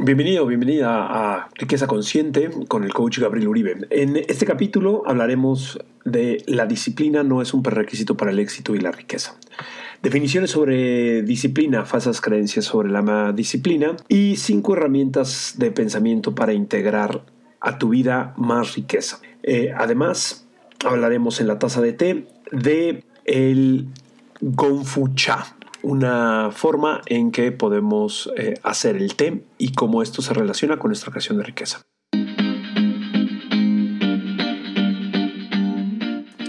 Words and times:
Bienvenido, 0.00 0.46
bienvenida 0.46 1.06
a 1.06 1.48
Riqueza 1.54 1.86
Consciente 1.86 2.50
con 2.66 2.82
el 2.82 2.92
coach 2.92 3.18
Gabriel 3.18 3.48
Uribe. 3.48 3.86
En 3.90 4.16
este 4.16 4.46
capítulo 4.46 5.02
hablaremos 5.06 5.78
de 6.04 6.42
la 6.46 6.66
disciplina 6.66 7.22
no 7.22 7.42
es 7.42 7.54
un 7.54 7.62
prerequisito 7.62 8.16
para 8.16 8.30
el 8.30 8.38
éxito 8.38 8.74
y 8.74 8.80
la 8.80 8.90
riqueza. 8.90 9.36
Definiciones 10.02 10.50
sobre 10.50 11.22
disciplina, 11.22 11.84
falsas 11.84 12.20
creencias 12.20 12.64
sobre 12.64 12.88
la 12.88 13.32
disciplina 13.32 13.96
y 14.08 14.36
cinco 14.36 14.74
herramientas 14.74 15.54
de 15.58 15.70
pensamiento 15.70 16.34
para 16.34 16.54
integrar 16.54 17.22
a 17.60 17.78
tu 17.78 17.90
vida 17.90 18.34
más 18.36 18.74
riqueza. 18.74 19.20
Eh, 19.42 19.72
además, 19.76 20.46
hablaremos 20.84 21.40
en 21.40 21.46
la 21.46 21.58
taza 21.58 21.80
de 21.82 21.92
té 21.92 22.26
de 22.50 23.04
el 23.26 23.88
Gonfu 24.40 25.14
Cha 25.14 25.57
una 25.88 26.50
forma 26.52 27.00
en 27.06 27.32
que 27.32 27.50
podemos 27.50 28.30
eh, 28.36 28.60
hacer 28.62 28.94
el 28.96 29.14
té 29.14 29.42
y 29.56 29.72
cómo 29.72 30.02
esto 30.02 30.20
se 30.20 30.34
relaciona 30.34 30.78
con 30.78 30.90
nuestra 30.90 31.10
creación 31.10 31.38
de 31.38 31.44
riqueza. 31.44 31.80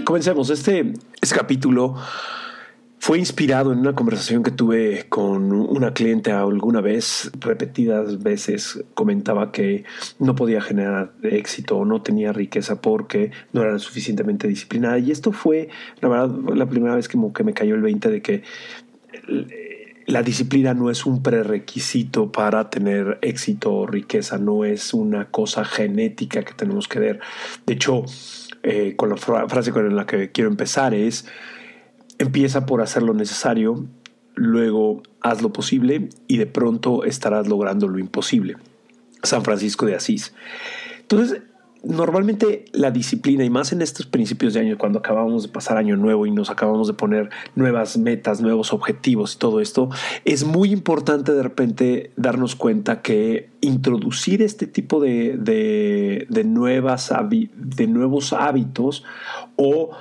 Comencemos. 0.03 0.49
Este, 0.49 0.91
este 1.21 1.35
capítulo 1.35 1.95
fue 2.97 3.17
inspirado 3.17 3.71
en 3.71 3.79
una 3.79 3.95
conversación 3.95 4.43
que 4.43 4.51
tuve 4.51 5.05
con 5.07 5.53
una 5.53 5.93
cliente 5.93 6.33
alguna 6.33 6.81
vez, 6.81 7.31
repetidas 7.39 8.21
veces 8.21 8.83
comentaba 8.93 9.53
que 9.53 9.85
no 10.19 10.35
podía 10.35 10.59
generar 10.59 11.13
éxito 11.23 11.77
o 11.77 11.85
no 11.85 12.01
tenía 12.01 12.33
riqueza 12.33 12.81
porque 12.81 13.31
no 13.53 13.61
era 13.61 13.79
suficientemente 13.79 14.49
disciplinada. 14.49 14.99
Y 14.99 15.11
esto 15.11 15.31
fue, 15.31 15.69
la 16.01 16.09
verdad, 16.09 16.29
la 16.53 16.65
primera 16.65 16.95
vez 16.95 17.07
que 17.07 17.43
me 17.45 17.53
cayó 17.53 17.75
el 17.75 17.81
20 17.81 18.09
de 18.09 18.21
que 18.21 18.43
la 20.05 20.23
disciplina 20.23 20.73
no 20.73 20.89
es 20.89 21.05
un 21.05 21.21
prerequisito 21.21 22.31
para 22.31 22.69
tener 22.69 23.19
éxito 23.21 23.73
o 23.73 23.88
riqueza, 23.88 24.38
no 24.38 24.66
es 24.66 24.93
una 24.93 25.25
cosa 25.25 25.63
genética 25.63 26.43
que 26.43 26.53
tenemos 26.53 26.88
que 26.88 26.99
ver. 26.99 27.19
De 27.66 27.73
hecho, 27.73 28.03
eh, 28.63 28.95
con 28.95 29.09
la 29.09 29.17
frase 29.17 29.71
con 29.71 29.95
la 29.95 30.05
que 30.05 30.31
quiero 30.31 30.49
empezar 30.49 30.93
es, 30.93 31.25
empieza 32.17 32.66
por 32.66 32.81
hacer 32.81 33.03
lo 33.03 33.13
necesario, 33.13 33.85
luego 34.33 35.03
haz 35.21 35.41
lo 35.41 35.53
posible 35.53 36.09
y 36.27 36.38
de 36.38 36.47
pronto 36.47 37.03
estarás 37.03 37.47
logrando 37.47 37.88
lo 37.88 37.99
imposible. 37.99 38.57
San 39.21 39.44
Francisco 39.44 39.85
de 39.85 39.95
Asís. 39.95 40.33
Entonces, 41.01 41.41
normalmente 41.83 42.66
la 42.73 42.91
disciplina, 42.91 43.44
y 43.44 43.49
más 43.49 43.72
en 43.72 43.81
estos 43.81 44.05
principios 44.05 44.53
de 44.53 44.61
año, 44.61 44.77
cuando 44.77 44.99
acabamos 44.99 45.44
de 45.44 45.49
pasar 45.49 45.77
año 45.77 45.95
nuevo 45.95 46.25
y 46.25 46.31
nos 46.31 46.50
acabamos 46.50 46.88
de 46.88 46.94
poner 46.94 47.29
nuevas 47.56 47.97
metas, 47.97 48.41
nuevos 48.41 48.73
objetivos 48.73 49.35
y 49.35 49.38
todo 49.38 49.62
esto, 49.62 49.90
es 50.25 50.44
muy 50.44 50.72
importante 50.72 51.34
de 51.34 51.44
repente 51.44 52.12
darnos 52.16 52.56
cuenta 52.56 53.01
que 53.01 53.50
introducir 53.62 54.41
este 54.41 54.67
tipo 54.67 55.00
de, 55.00 55.38
de, 55.38 56.44
nuevas, 56.44 57.13
de 57.56 57.88
nuevos 57.88 58.34
hábitos 58.34 59.03
o 59.56 59.91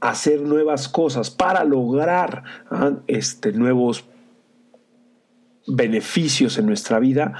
hacer 0.00 0.42
nuevas 0.42 0.88
cosas 0.88 1.30
para 1.30 1.64
lograr 1.64 2.42
¿ah? 2.70 2.92
este, 3.06 3.52
nuevos 3.52 4.04
beneficios 5.66 6.58
en 6.58 6.66
nuestra 6.66 6.98
vida 6.98 7.34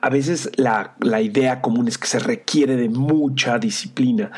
a 0.00 0.10
veces 0.10 0.50
la, 0.56 0.94
idea 1.20 1.60
común 1.60 1.88
es 1.88 1.98
que 1.98 2.06
se 2.06 2.18
requiere 2.18 2.76
de 2.76 2.88
mucha 2.88 3.58
disciplina. 3.58 4.30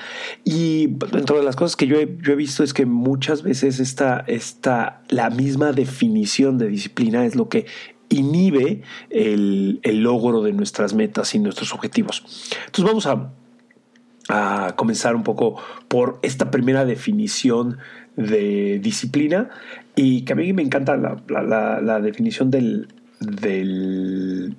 Y 0.45 0.87
dentro 1.13 1.39
de 1.39 1.45
las 1.45 1.57
cosas 1.57 1.77
que 1.77 1.87
yo 1.87 1.99
he, 1.99 2.07
visto 2.07 2.63
es 2.63 2.75
que 2.75 2.87
muchas 2.87 3.43
veces 3.43 3.81
esta, 3.81 4.25
esta, 4.27 5.03
la 5.09 5.31
misma 5.31 5.73
definición 5.73 6.59
de 6.59 6.69
disciplina 6.69 7.25
es 7.25 7.35
lo 7.35 7.49
que 7.49 7.67
inhibe 8.09 8.83
el, 9.11 9.81
logro 9.85 10.43
de 10.43 10.53
nuestras 10.53 10.95
metas 10.95 11.35
y 11.35 11.39
nuestros 11.39 11.75
objetivos. 11.75 12.25
Entonces 12.67 12.85
vamos 12.85 13.07
a, 13.07 13.33
comenzar 14.77 15.17
un 15.17 15.23
poco 15.23 15.57
por 15.89 16.19
esta 16.21 16.51
primera 16.51 16.85
definición 16.85 17.79
de 18.15 18.79
disciplina 18.79 19.49
y 19.97 20.27
que 20.27 20.35
a 20.35 20.37
mí 20.37 20.53
me 20.53 20.61
encanta 20.61 20.99
la, 20.99 22.01
definición 22.01 22.51
del, 22.51 22.89
del 23.21 24.55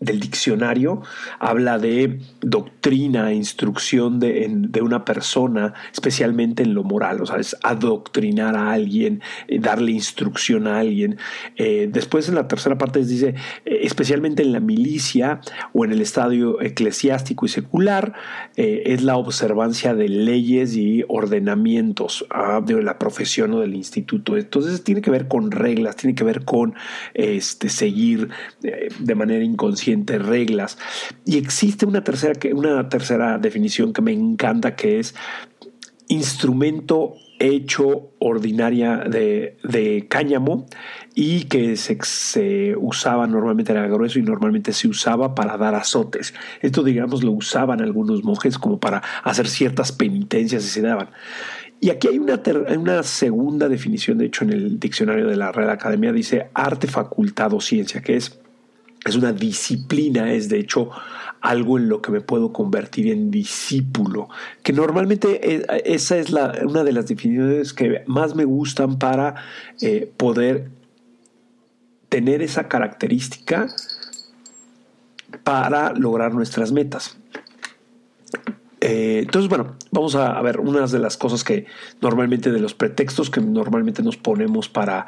del 0.00 0.20
diccionario 0.20 1.02
habla 1.38 1.78
de 1.78 2.20
doctrina, 2.40 3.32
instrucción 3.32 4.20
de, 4.20 4.46
de, 4.50 4.82
una 4.82 5.04
persona, 5.04 5.72
especialmente 5.92 6.62
en 6.62 6.74
lo 6.74 6.84
moral, 6.84 7.22
o 7.22 7.26
sea, 7.26 7.38
es 7.38 7.56
adoctrinar 7.62 8.56
a 8.56 8.72
alguien, 8.72 9.22
eh, 9.48 9.58
darle 9.58 9.92
instrucción 9.92 10.66
a 10.66 10.80
alguien. 10.80 11.16
Eh, 11.56 11.88
después 11.90 12.28
en 12.28 12.34
la 12.34 12.46
tercera 12.46 12.76
parte 12.76 13.04
dice, 13.04 13.34
eh, 13.64 13.80
especialmente 13.82 14.42
en 14.42 14.52
la 14.52 14.60
milicia 14.60 15.40
o 15.72 15.84
en 15.84 15.92
el 15.92 16.02
estadio 16.02 16.60
eclesiástico 16.60 17.46
y 17.46 17.48
secular, 17.48 18.12
es 18.56 19.02
la 19.02 19.16
observancia 19.16 19.94
de 19.94 20.08
leyes 20.08 20.76
y 20.76 21.04
ordenamientos 21.08 22.26
ah, 22.30 22.60
de 22.64 22.82
la 22.82 22.98
profesión 22.98 23.52
o 23.54 23.60
del 23.60 23.74
instituto. 23.74 24.36
Entonces 24.36 24.82
tiene 24.82 25.02
que 25.02 25.10
ver 25.10 25.28
con 25.28 25.50
reglas, 25.50 25.96
tiene 25.96 26.14
que 26.14 26.24
ver 26.24 26.44
con 26.44 26.74
este, 27.14 27.68
seguir 27.68 28.30
de 28.60 29.14
manera 29.14 29.44
inconsciente 29.44 29.85
reglas. 29.94 30.78
Y 31.24 31.38
existe 31.38 31.86
una 31.86 32.02
tercera, 32.02 32.38
una 32.52 32.88
tercera 32.88 33.38
definición 33.38 33.92
que 33.92 34.02
me 34.02 34.12
encanta, 34.12 34.76
que 34.76 34.98
es 34.98 35.14
instrumento 36.08 37.14
hecho 37.38 38.10
ordinaria 38.18 38.98
de, 38.98 40.06
cáñamo 40.08 40.66
y 41.14 41.44
que 41.44 41.76
se, 41.76 42.74
usaba 42.78 43.26
normalmente 43.26 43.72
era 43.72 43.86
grueso 43.88 44.18
y 44.18 44.22
normalmente 44.22 44.72
se 44.72 44.88
usaba 44.88 45.34
para 45.34 45.56
dar 45.56 45.74
azotes. 45.74 46.34
Esto, 46.62 46.82
digamos, 46.82 47.22
lo 47.22 47.32
usaban 47.32 47.80
algunos 47.80 48.24
monjes 48.24 48.58
como 48.58 48.78
para 48.80 49.02
hacer 49.22 49.48
ciertas 49.48 49.92
penitencias 49.92 50.64
y 50.64 50.68
se 50.68 50.82
daban. 50.82 51.10
Y 51.78 51.90
aquí 51.90 52.08
hay 52.08 52.18
una, 52.18 52.40
una 52.76 53.02
segunda 53.02 53.68
definición, 53.68 54.16
de 54.18 54.26
hecho, 54.26 54.44
en 54.44 54.52
el 54.52 54.80
diccionario 54.80 55.26
de 55.26 55.36
la 55.36 55.52
Real 55.52 55.70
Academia 55.70 56.10
dice 56.12 56.48
arte, 56.54 56.86
facultad 56.86 57.52
o 57.52 57.60
ciencia, 57.60 58.00
que 58.00 58.16
es 58.16 58.40
es 59.06 59.16
una 59.16 59.32
disciplina, 59.32 60.32
es 60.32 60.48
de 60.48 60.58
hecho 60.58 60.90
algo 61.40 61.78
en 61.78 61.88
lo 61.88 62.02
que 62.02 62.10
me 62.10 62.20
puedo 62.20 62.52
convertir 62.52 63.12
en 63.12 63.30
discípulo, 63.30 64.28
que 64.62 64.72
normalmente 64.72 65.54
eh, 65.54 65.82
esa 65.84 66.16
es 66.18 66.30
la, 66.30 66.52
una 66.64 66.82
de 66.82 66.92
las 66.92 67.06
definiciones 67.06 67.72
que 67.72 68.02
más 68.06 68.34
me 68.34 68.44
gustan 68.44 68.98
para 68.98 69.36
eh, 69.80 70.10
poder 70.16 70.70
tener 72.08 72.42
esa 72.42 72.68
característica 72.68 73.68
para 75.44 75.92
lograr 75.92 76.34
nuestras 76.34 76.72
metas. 76.72 77.16
Eh, 78.80 79.20
entonces, 79.22 79.48
bueno, 79.48 79.76
vamos 79.90 80.14
a, 80.14 80.36
a, 80.38 80.42
ver 80.42 80.60
unas 80.60 80.92
de 80.92 80.98
las 80.98 81.16
cosas 81.16 81.44
que 81.44 81.66
normalmente, 82.00 82.52
de 82.52 82.60
los 82.60 82.74
pretextos 82.74 83.30
que 83.30 83.40
normalmente 83.40 84.02
nos 84.02 84.16
ponemos 84.16 84.68
para, 84.68 85.06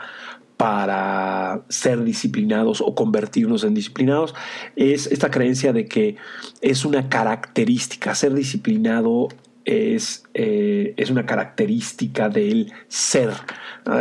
para 0.58 1.62
ser 1.68 2.02
disciplinados 2.02 2.80
o 2.80 2.92
convertirnos 2.92 3.62
en 3.62 3.74
disciplinados 3.74 4.34
es 4.74 5.06
esta 5.06 5.30
creencia 5.30 5.72
de 5.72 5.86
que 5.86 6.16
es 6.60 6.84
una 6.84 7.08
característica, 7.08 8.14
ser 8.16 8.34
disciplinado 8.34 9.28
es, 9.64 10.24
eh, 10.34 10.94
es 10.96 11.10
una 11.10 11.26
característica 11.26 12.28
del 12.28 12.72
ser, 12.88 13.30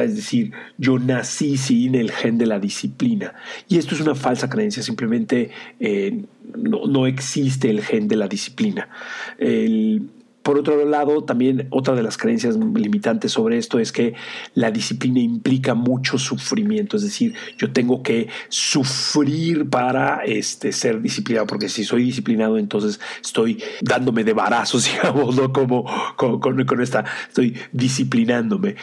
es 0.01 0.15
decir, 0.15 0.51
yo 0.77 0.97
nací 0.97 1.57
sin 1.57 1.93
el 1.93 2.09
gen 2.09 2.37
de 2.37 2.47
la 2.47 2.57
disciplina. 2.57 3.35
Y 3.67 3.77
esto 3.77 3.93
es 3.93 4.01
una 4.01 4.15
falsa 4.15 4.49
creencia, 4.49 4.81
simplemente 4.81 5.51
eh, 5.79 6.23
no, 6.55 6.87
no, 6.87 7.05
existe 7.05 7.69
el 7.69 7.81
gen 7.81 8.07
de 8.07 8.15
la 8.15 8.27
disciplina. 8.27 8.89
El, 9.37 10.09
por 10.47 10.57
otro 10.57 10.85
lado, 10.85 11.25
también 11.25 11.67
otra 11.71 11.93
de 11.93 12.01
las 12.01 12.17
creencias 12.17 12.55
limitantes 12.55 13.33
sobre 13.33 13.57
esto 13.57 13.79
es 13.79 13.91
que 13.91 14.13
la 14.53 14.71
disciplina 14.71 15.19
implica 15.19 15.73
mucho 15.73 16.17
sufrimiento, 16.17 16.95
es 16.95 17.03
decir, 17.03 17.33
yo 17.57 17.73
tengo 17.73 18.01
que 18.01 18.29
sufrir 18.47 19.69
para 19.69 20.23
este, 20.23 20.71
ser 20.71 21.01
disciplinado, 21.01 21.47
porque 21.47 21.67
si 21.67 21.83
soy 21.83 22.05
disciplinado, 22.05 22.57
entonces 22.57 22.97
estoy 23.21 23.61
dándome 23.81 24.23
de 24.23 24.31
barazos, 24.31 24.85
digamos, 24.89 25.35
¿no? 25.35 25.51
Como 25.51 25.83
con, 26.15 26.39
con, 26.39 26.81
esta, 26.81 27.03
estoy 27.27 27.57
disciplinándome. 27.73 28.77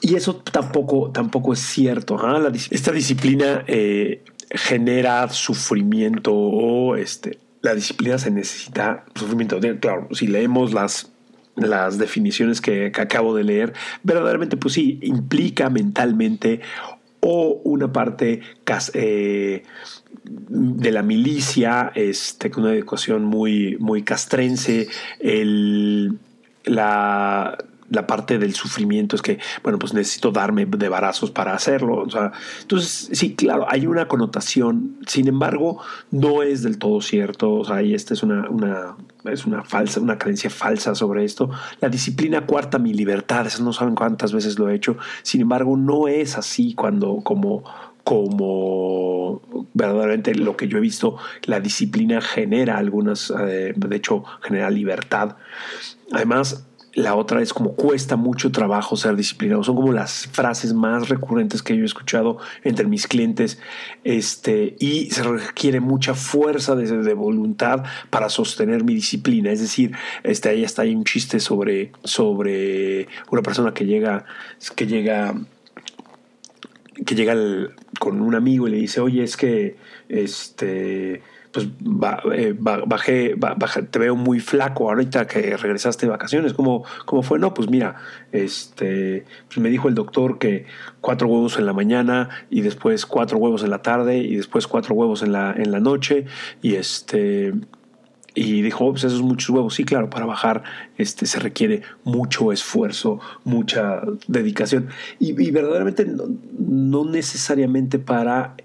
Y 0.00 0.14
eso 0.14 0.36
tampoco, 0.36 1.10
tampoco 1.10 1.52
es 1.52 1.60
cierto. 1.60 2.18
esta 2.70 2.90
disciplina 2.90 3.64
eh, 3.66 4.22
genera 4.50 5.28
sufrimiento 5.28 6.32
o 6.32 6.96
este, 6.96 7.38
la 7.62 7.74
disciplina 7.74 8.18
se 8.18 8.30
necesita 8.30 9.04
sufrimiento. 9.14 9.58
Claro, 9.80 10.08
si 10.12 10.26
leemos 10.26 10.72
las 10.72 11.12
las 11.54 11.98
definiciones 11.98 12.60
que, 12.60 12.86
acabo 12.86 13.34
de 13.34 13.44
leer, 13.44 13.74
verdaderamente 14.02 14.56
pues 14.56 14.74
sí, 14.74 14.98
implica 15.02 15.68
mentalmente 15.68 16.60
o 17.20 17.60
una 17.64 17.92
parte 17.92 18.40
eh, 18.94 19.62
de 20.24 20.92
la 20.92 21.02
milicia, 21.02 21.92
este, 21.94 22.50
con 22.50 22.64
una 22.64 22.74
educación 22.74 23.24
muy, 23.24 23.76
muy 23.78 24.02
castrense, 24.02 24.88
el, 25.20 26.18
la, 26.64 27.58
la 27.92 28.06
parte 28.06 28.38
del 28.38 28.54
sufrimiento 28.54 29.16
es 29.16 29.22
que, 29.22 29.38
bueno, 29.62 29.78
pues 29.78 29.92
necesito 29.92 30.32
darme 30.32 30.66
de 30.66 30.88
barazos 30.88 31.30
para 31.30 31.54
hacerlo. 31.54 31.98
O 31.98 32.10
sea, 32.10 32.32
entonces, 32.62 33.10
sí, 33.12 33.34
claro, 33.34 33.66
hay 33.68 33.86
una 33.86 34.08
connotación, 34.08 34.96
sin 35.06 35.28
embargo, 35.28 35.80
no 36.10 36.42
es 36.42 36.62
del 36.62 36.78
todo 36.78 37.00
cierto. 37.00 37.52
O 37.54 37.64
sea, 37.64 37.82
y 37.82 37.94
esta 37.94 38.14
es 38.14 38.22
una, 38.22 38.48
una, 38.48 38.96
es 39.24 39.44
una 39.44 39.62
falsa, 39.62 40.00
una 40.00 40.18
creencia 40.18 40.50
falsa 40.50 40.94
sobre 40.94 41.24
esto. 41.24 41.50
La 41.80 41.88
disciplina 41.88 42.46
cuarta 42.46 42.78
mi 42.78 42.94
libertad, 42.94 43.46
eso 43.46 43.62
no 43.62 43.72
saben 43.72 43.94
cuántas 43.94 44.32
veces 44.32 44.58
lo 44.58 44.70
he 44.70 44.74
hecho. 44.74 44.96
Sin 45.22 45.42
embargo, 45.42 45.76
no 45.76 46.08
es 46.08 46.38
así 46.38 46.74
cuando, 46.74 47.20
como, 47.22 47.64
como 48.04 49.42
verdaderamente 49.74 50.34
lo 50.34 50.56
que 50.56 50.68
yo 50.68 50.78
he 50.78 50.80
visto, 50.80 51.18
la 51.44 51.60
disciplina 51.60 52.20
genera 52.20 52.78
algunas, 52.78 53.32
eh, 53.38 53.74
de 53.76 53.96
hecho, 53.96 54.24
genera 54.40 54.70
libertad. 54.70 55.36
Además, 56.12 56.66
la 56.94 57.14
otra 57.14 57.40
es 57.40 57.52
como 57.52 57.74
cuesta 57.74 58.16
mucho 58.16 58.52
trabajo 58.52 58.96
ser 58.96 59.16
disciplinado. 59.16 59.62
Son 59.62 59.76
como 59.76 59.92
las 59.92 60.26
frases 60.26 60.74
más 60.74 61.08
recurrentes 61.08 61.62
que 61.62 61.76
yo 61.76 61.82
he 61.82 61.86
escuchado 61.86 62.38
entre 62.64 62.86
mis 62.86 63.06
clientes. 63.06 63.58
Este, 64.04 64.76
y 64.78 65.10
se 65.10 65.22
requiere 65.22 65.80
mucha 65.80 66.14
fuerza 66.14 66.74
de, 66.76 66.86
de 66.86 67.14
voluntad 67.14 67.84
para 68.10 68.28
sostener 68.28 68.84
mi 68.84 68.94
disciplina. 68.94 69.50
Es 69.50 69.60
decir, 69.60 69.92
este, 70.22 70.50
ahí 70.50 70.64
está 70.64 70.82
ahí 70.82 70.94
un 70.94 71.04
chiste 71.04 71.40
sobre, 71.40 71.92
sobre 72.04 73.08
una 73.30 73.42
persona 73.42 73.72
que 73.72 73.86
llega, 73.86 74.26
que 74.76 74.86
llega, 74.86 75.34
que 77.06 77.14
llega 77.14 77.34
con 77.98 78.20
un 78.20 78.34
amigo 78.34 78.68
y 78.68 78.72
le 78.72 78.76
dice, 78.76 79.00
oye, 79.00 79.24
es 79.24 79.36
que 79.36 79.76
este 80.08 81.22
pues 81.52 81.68
eh, 82.34 82.54
bajé, 82.58 83.36
te 83.90 83.98
veo 83.98 84.16
muy 84.16 84.40
flaco 84.40 84.88
ahorita 84.88 85.26
que 85.26 85.56
regresaste 85.56 86.06
de 86.06 86.10
vacaciones. 86.10 86.54
¿Cómo, 86.54 86.84
¿Cómo 87.04 87.22
fue? 87.22 87.38
No, 87.38 87.52
pues 87.52 87.68
mira, 87.68 87.96
este, 88.32 89.24
pues 89.48 89.58
me 89.58 89.68
dijo 89.68 89.88
el 89.88 89.94
doctor 89.94 90.38
que 90.38 90.64
cuatro 91.00 91.28
huevos 91.28 91.58
en 91.58 91.66
la 91.66 91.74
mañana 91.74 92.30
y 92.48 92.62
después 92.62 93.04
cuatro 93.04 93.38
huevos 93.38 93.62
en 93.62 93.70
la 93.70 93.82
tarde 93.82 94.18
y 94.18 94.36
después 94.36 94.66
cuatro 94.66 94.94
huevos 94.94 95.22
en 95.22 95.32
la, 95.32 95.52
en 95.56 95.70
la 95.70 95.80
noche 95.80 96.26
y 96.62 96.74
este... 96.74 97.52
Y 98.34 98.62
dijo, 98.62 98.86
oh, 98.86 98.92
pues 98.92 99.04
esos 99.04 99.20
muchos 99.20 99.50
huevos. 99.50 99.74
Sí, 99.74 99.84
claro, 99.84 100.08
para 100.08 100.24
bajar 100.24 100.62
este, 100.96 101.26
se 101.26 101.38
requiere 101.38 101.82
mucho 102.02 102.50
esfuerzo, 102.50 103.20
mucha 103.44 104.00
dedicación. 104.26 104.88
Y, 105.18 105.32
verdaderamente 105.50 106.06
no, 106.06 107.04
necesariamente 107.04 107.98
para 107.98 108.56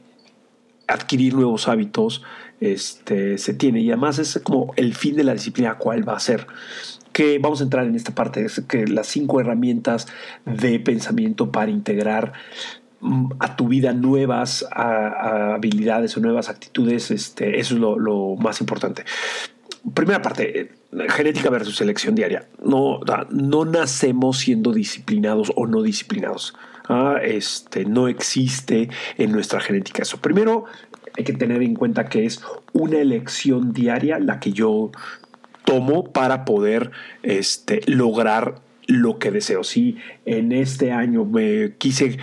adquirir 0.88 1.34
nuevos 1.34 1.68
hábitos 1.68 2.24
este, 2.60 3.38
se 3.38 3.54
tiene. 3.54 3.82
Y 3.82 3.90
además 3.90 4.20
es 4.20 4.40
como 4.44 4.74
el 4.76 4.96
fin 4.96 5.16
de 5.16 5.24
la 5.24 5.34
disciplina, 5.34 5.78
cuál 5.78 6.08
va 6.08 6.16
a 6.16 6.20
ser. 6.20 6.48
Que 7.12 7.40
vamos 7.40 7.62
a 7.62 7.64
entrar 7.64 7.86
en 7.86 7.96
esta 7.96 8.14
parte, 8.14 8.46
es 8.46 8.62
que 8.68 8.86
las 8.88 9.08
cinco 9.08 9.42
herramientas 9.42 10.08
de 10.46 10.80
pensamiento 10.80 11.52
para 11.52 11.72
integrar 11.72 12.34
mm, 13.02 13.32
a 13.40 13.56
tu 13.56 13.68
vida 13.68 13.94
nuevas 13.94 14.66
habilidades 14.72 16.16
o 16.16 16.20
nuevas 16.20 16.50
actitudes, 16.50 17.10
este, 17.12 17.60
eso 17.60 17.76
es 17.76 17.80
lo, 17.80 18.36
más 18.36 18.62
importante. 18.62 19.04
Primera 19.94 20.22
parte, 20.22 20.72
genética 21.10 21.50
versus 21.50 21.78
selección 21.78 22.14
diaria. 22.14 22.48
No, 22.64 23.00
no 23.30 23.66
nacemos 23.66 24.40
siendo 24.40 24.74
disciplinados 24.74 25.52
o 25.56 25.66
no 25.66 25.82
disciplinados. 25.82 26.54
Ah, 26.90 27.18
este, 27.22 27.84
no 27.86 28.08
existe 28.08 28.90
en 29.18 29.32
nuestra 29.32 29.60
genética 29.60 30.04
eso. 30.04 30.18
Primero, 30.18 30.66
hay 31.18 31.24
que 31.24 31.34
tener 31.34 31.64
en 31.64 31.76
cuenta 31.76 32.06
que 32.06 32.26
es 32.26 32.42
una 32.74 33.00
elección 33.00 33.74
diaria 33.74 34.20
la 34.20 34.40
que 34.40 34.54
yo 34.54 34.92
tomo 35.66 36.06
para 36.06 36.46
poder 36.46 36.92
este, 37.24 37.82
lograr 37.88 38.62
lo 38.86 39.20
que 39.20 39.32
deseo. 39.32 39.64
Si 39.64 39.98
en 40.26 40.52
este 40.52 40.92
año 40.92 41.26
me 41.26 41.74
quise, 41.78 42.18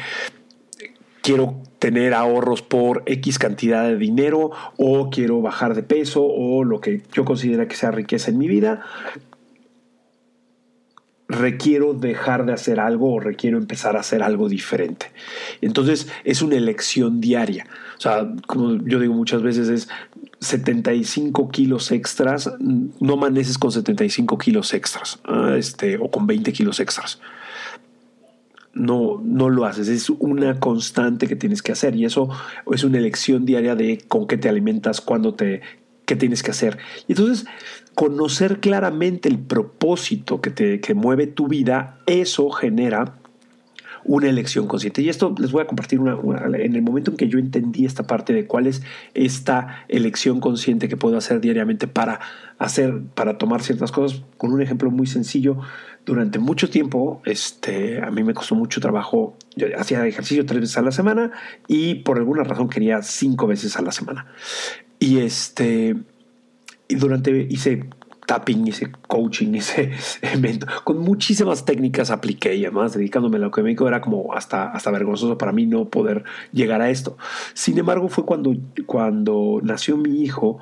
quiero 1.20 1.60
tener 1.78 2.14
ahorros 2.14 2.62
por 2.62 3.02
X 3.06 3.38
cantidad 3.38 3.86
de 3.86 3.98
dinero 3.98 4.52
o 4.78 5.10
quiero 5.10 5.42
bajar 5.42 5.74
de 5.74 5.82
peso 5.82 6.24
o 6.24 6.64
lo 6.64 6.80
que 6.80 7.02
yo 7.12 7.24
considero 7.24 7.68
que 7.68 7.76
sea 7.76 7.90
riqueza 7.90 8.30
en 8.30 8.38
mi 8.38 8.48
vida, 8.48 8.82
requiero 11.34 11.94
dejar 11.94 12.46
de 12.46 12.52
hacer 12.52 12.80
algo 12.80 13.14
o 13.14 13.20
requiero 13.20 13.58
empezar 13.58 13.96
a 13.96 14.00
hacer 14.00 14.22
algo 14.22 14.48
diferente. 14.48 15.12
Entonces 15.60 16.08
es 16.24 16.42
una 16.42 16.56
elección 16.56 17.20
diaria. 17.20 17.66
O 17.96 18.00
sea, 18.00 18.28
como 18.46 18.76
yo 18.86 18.98
digo 18.98 19.14
muchas 19.14 19.42
veces 19.42 19.68
es 19.68 19.88
75 20.40 21.48
kilos 21.50 21.90
extras, 21.90 22.50
no 22.58 23.14
amaneces 23.14 23.58
con 23.58 23.72
75 23.72 24.38
kilos 24.38 24.74
extras 24.74 25.18
ah, 25.24 25.54
este, 25.56 25.96
o 25.98 26.10
con 26.10 26.26
20 26.26 26.52
kilos 26.52 26.80
extras. 26.80 27.20
No, 28.72 29.20
no 29.24 29.50
lo 29.50 29.66
haces, 29.66 29.86
es 29.86 30.10
una 30.10 30.58
constante 30.58 31.28
que 31.28 31.36
tienes 31.36 31.62
que 31.62 31.70
hacer 31.70 31.94
y 31.94 32.06
eso 32.06 32.28
es 32.72 32.82
una 32.82 32.98
elección 32.98 33.46
diaria 33.46 33.76
de 33.76 33.98
con 34.08 34.26
qué 34.26 34.36
te 34.36 34.48
alimentas, 34.48 35.00
cuándo 35.00 35.34
te, 35.34 35.62
qué 36.06 36.16
tienes 36.16 36.42
que 36.42 36.50
hacer. 36.50 36.78
Y 37.06 37.12
entonces, 37.12 37.46
conocer 37.94 38.60
claramente 38.60 39.28
el 39.28 39.38
propósito 39.38 40.40
que, 40.40 40.50
te, 40.50 40.80
que 40.80 40.94
mueve 40.94 41.26
tu 41.26 41.48
vida, 41.48 41.98
eso 42.06 42.50
genera 42.50 43.14
una 44.04 44.28
elección 44.28 44.66
consciente. 44.66 45.02
Y 45.02 45.08
esto 45.08 45.34
les 45.38 45.50
voy 45.50 45.62
a 45.62 45.66
compartir 45.66 45.98
una, 45.98 46.16
en 46.58 46.76
el 46.76 46.82
momento 46.82 47.10
en 47.10 47.16
que 47.16 47.28
yo 47.28 47.38
entendí 47.38 47.84
esta 47.84 48.06
parte 48.06 48.32
de 48.32 48.46
cuál 48.46 48.66
es 48.66 48.82
esta 49.14 49.84
elección 49.88 50.40
consciente 50.40 50.88
que 50.88 50.96
puedo 50.96 51.16
hacer 51.16 51.40
diariamente 51.40 51.86
para 51.86 52.20
hacer, 52.58 53.00
para 53.14 53.38
tomar 53.38 53.62
ciertas 53.62 53.92
cosas, 53.92 54.22
con 54.36 54.52
un 54.52 54.62
ejemplo 54.62 54.90
muy 54.90 55.06
sencillo. 55.06 55.58
Durante 56.04 56.38
mucho 56.38 56.68
tiempo, 56.68 57.22
este, 57.24 58.02
a 58.02 58.10
mí 58.10 58.22
me 58.22 58.34
costó 58.34 58.54
mucho 58.54 58.80
trabajo. 58.80 59.36
Yo 59.56 59.68
hacía 59.78 60.06
ejercicio 60.06 60.44
tres 60.44 60.60
veces 60.60 60.76
a 60.76 60.82
la 60.82 60.92
semana 60.92 61.32
y 61.66 61.96
por 61.96 62.18
alguna 62.18 62.44
razón 62.44 62.68
quería 62.68 63.02
cinco 63.02 63.46
veces 63.46 63.76
a 63.78 63.82
la 63.82 63.90
semana. 63.90 64.26
Y 64.98 65.20
este, 65.20 65.96
y 66.88 66.96
durante, 66.96 67.46
hice 67.50 67.88
tapping, 68.26 68.66
hice 68.66 68.90
coaching, 69.08 69.54
hice 69.54 69.92
evento, 70.22 70.66
con 70.84 70.98
muchísimas 70.98 71.64
técnicas 71.64 72.10
apliqué 72.10 72.54
y 72.54 72.64
además 72.64 72.94
dedicándome 72.94 73.36
a 73.36 73.40
lo 73.40 73.50
que 73.50 73.62
me 73.62 73.70
dijo 73.70 73.86
era 73.88 74.00
como 74.00 74.34
hasta, 74.34 74.70
hasta 74.70 74.90
vergonzoso 74.90 75.38
para 75.38 75.52
mí 75.52 75.66
no 75.66 75.88
poder 75.88 76.24
llegar 76.52 76.80
a 76.80 76.90
esto. 76.90 77.16
Sin 77.52 77.78
embargo, 77.78 78.08
fue 78.08 78.24
cuando, 78.24 78.54
cuando 78.86 79.60
nació 79.62 79.96
mi 79.96 80.22
hijo, 80.22 80.58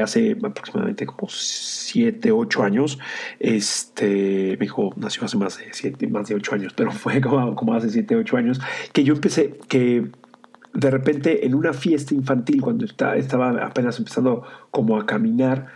hace 0.00 0.36
aproximadamente 0.42 1.06
como 1.06 1.28
7, 1.28 2.32
8 2.32 2.62
años, 2.62 2.98
este, 3.40 4.56
mi 4.58 4.66
hijo 4.66 4.92
nació 4.96 5.24
hace 5.24 5.36
más 5.36 5.58
de 5.58 5.66
7, 5.72 6.06
más 6.08 6.28
de 6.28 6.34
8 6.34 6.54
años, 6.54 6.72
pero 6.74 6.92
fue 6.92 7.20
como, 7.20 7.54
como 7.54 7.74
hace 7.74 7.90
7, 7.90 8.16
8 8.16 8.36
años, 8.36 8.60
que 8.92 9.04
yo 9.04 9.14
empecé, 9.14 9.58
que 9.68 10.10
de 10.74 10.90
repente 10.90 11.46
en 11.46 11.54
una 11.54 11.72
fiesta 11.72 12.14
infantil, 12.14 12.62
cuando 12.62 12.86
estaba 12.86 13.64
apenas 13.64 13.98
empezando 13.98 14.42
como 14.70 14.98
a 14.98 15.06
caminar, 15.06 15.66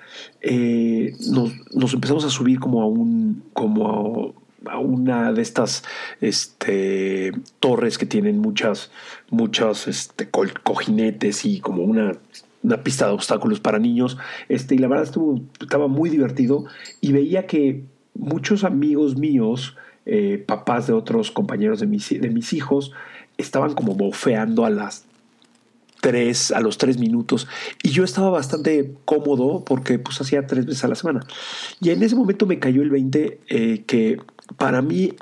eh, 0.40 1.14
nos, 1.30 1.94
empezamos 1.94 2.24
a 2.24 2.30
subir 2.30 2.58
como 2.58 2.82
a 2.82 2.86
un, 2.86 3.44
como 3.52 4.34
a, 4.66 4.78
una 4.78 5.32
de 5.32 5.42
estas 5.42 5.84
este, 6.20 7.32
torres 7.60 7.98
que 7.98 8.06
tienen 8.06 8.38
muchas, 8.38 8.90
muchos 9.30 9.86
este, 9.86 10.28
cojinetes 10.30 11.44
y 11.44 11.60
como 11.60 11.82
una, 11.82 12.12
una, 12.62 12.82
pista 12.82 13.06
de 13.06 13.12
obstáculos 13.12 13.60
para 13.60 13.78
niños. 13.78 14.16
Este, 14.48 14.76
y 14.76 14.78
la 14.78 14.88
verdad 14.88 15.04
estuvo, 15.04 15.40
estaba 15.60 15.88
muy 15.88 16.08
divertido 16.08 16.64
y 17.02 17.12
veía 17.12 17.46
que 17.46 17.84
muchos 18.14 18.64
amigos 18.64 19.16
míos, 19.16 19.76
eh, 20.06 20.42
papás 20.46 20.86
de 20.86 20.94
otros 20.94 21.30
compañeros 21.30 21.80
de 21.80 21.86
mis, 21.86 22.08
de 22.08 22.30
mis 22.30 22.54
hijos, 22.54 22.92
estaban 23.38 23.74
como 23.74 23.94
bofeando 23.94 24.64
a 24.64 24.70
las 24.70 25.04
tres, 26.00 26.52
a 26.52 26.60
los 26.60 26.78
tres 26.78 26.98
minutos. 26.98 27.48
Y 27.82 27.90
yo 27.90 28.04
estaba 28.04 28.30
bastante 28.30 28.94
cómodo 29.04 29.64
porque 29.64 29.98
pues 29.98 30.20
hacía 30.20 30.46
tres 30.46 30.66
veces 30.66 30.84
a 30.84 30.88
la 30.88 30.94
semana. 30.94 31.20
Y 31.80 31.90
en 31.90 32.02
ese 32.02 32.16
momento 32.16 32.46
me 32.46 32.58
cayó 32.58 32.82
el 32.82 32.90
20 32.90 33.40
eh, 33.48 33.84
que 33.86 34.18
para 34.56 34.82
mí 34.82 35.14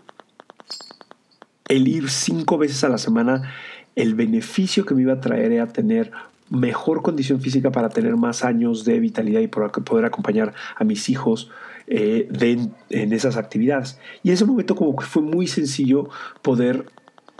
el 1.68 1.88
ir 1.88 2.11
cinco 2.11 2.59
veces 2.59 2.85
a 2.85 2.88
la 2.88 2.99
semana, 2.99 3.54
el 3.97 4.14
beneficio 4.14 4.85
que 4.85 4.94
me 4.94 5.02
iba 5.02 5.14
a 5.14 5.21
traer 5.21 5.52
era 5.52 5.66
tener 5.66 6.12
mejor 6.50 7.02
condición 7.02 7.40
física 7.40 7.71
para 7.73 7.88
tener 7.88 8.16
más 8.16 8.44
años 8.44 8.85
de 8.85 9.00
vitalidad 9.00 9.40
y 9.40 9.49
poder 9.49 10.04
acompañar 10.04 10.52
a 10.76 10.85
mis 10.85 11.09
hijos 11.09 11.50
eh, 11.87 12.28
en 12.90 13.12
esas 13.12 13.37
actividades. 13.37 13.99
Y 14.23 14.28
en 14.28 14.35
ese 14.35 14.44
momento 14.44 14.75
como 14.75 14.94
que 14.94 15.06
fue 15.06 15.23
muy 15.23 15.47
sencillo 15.47 16.09
poder 16.42 16.87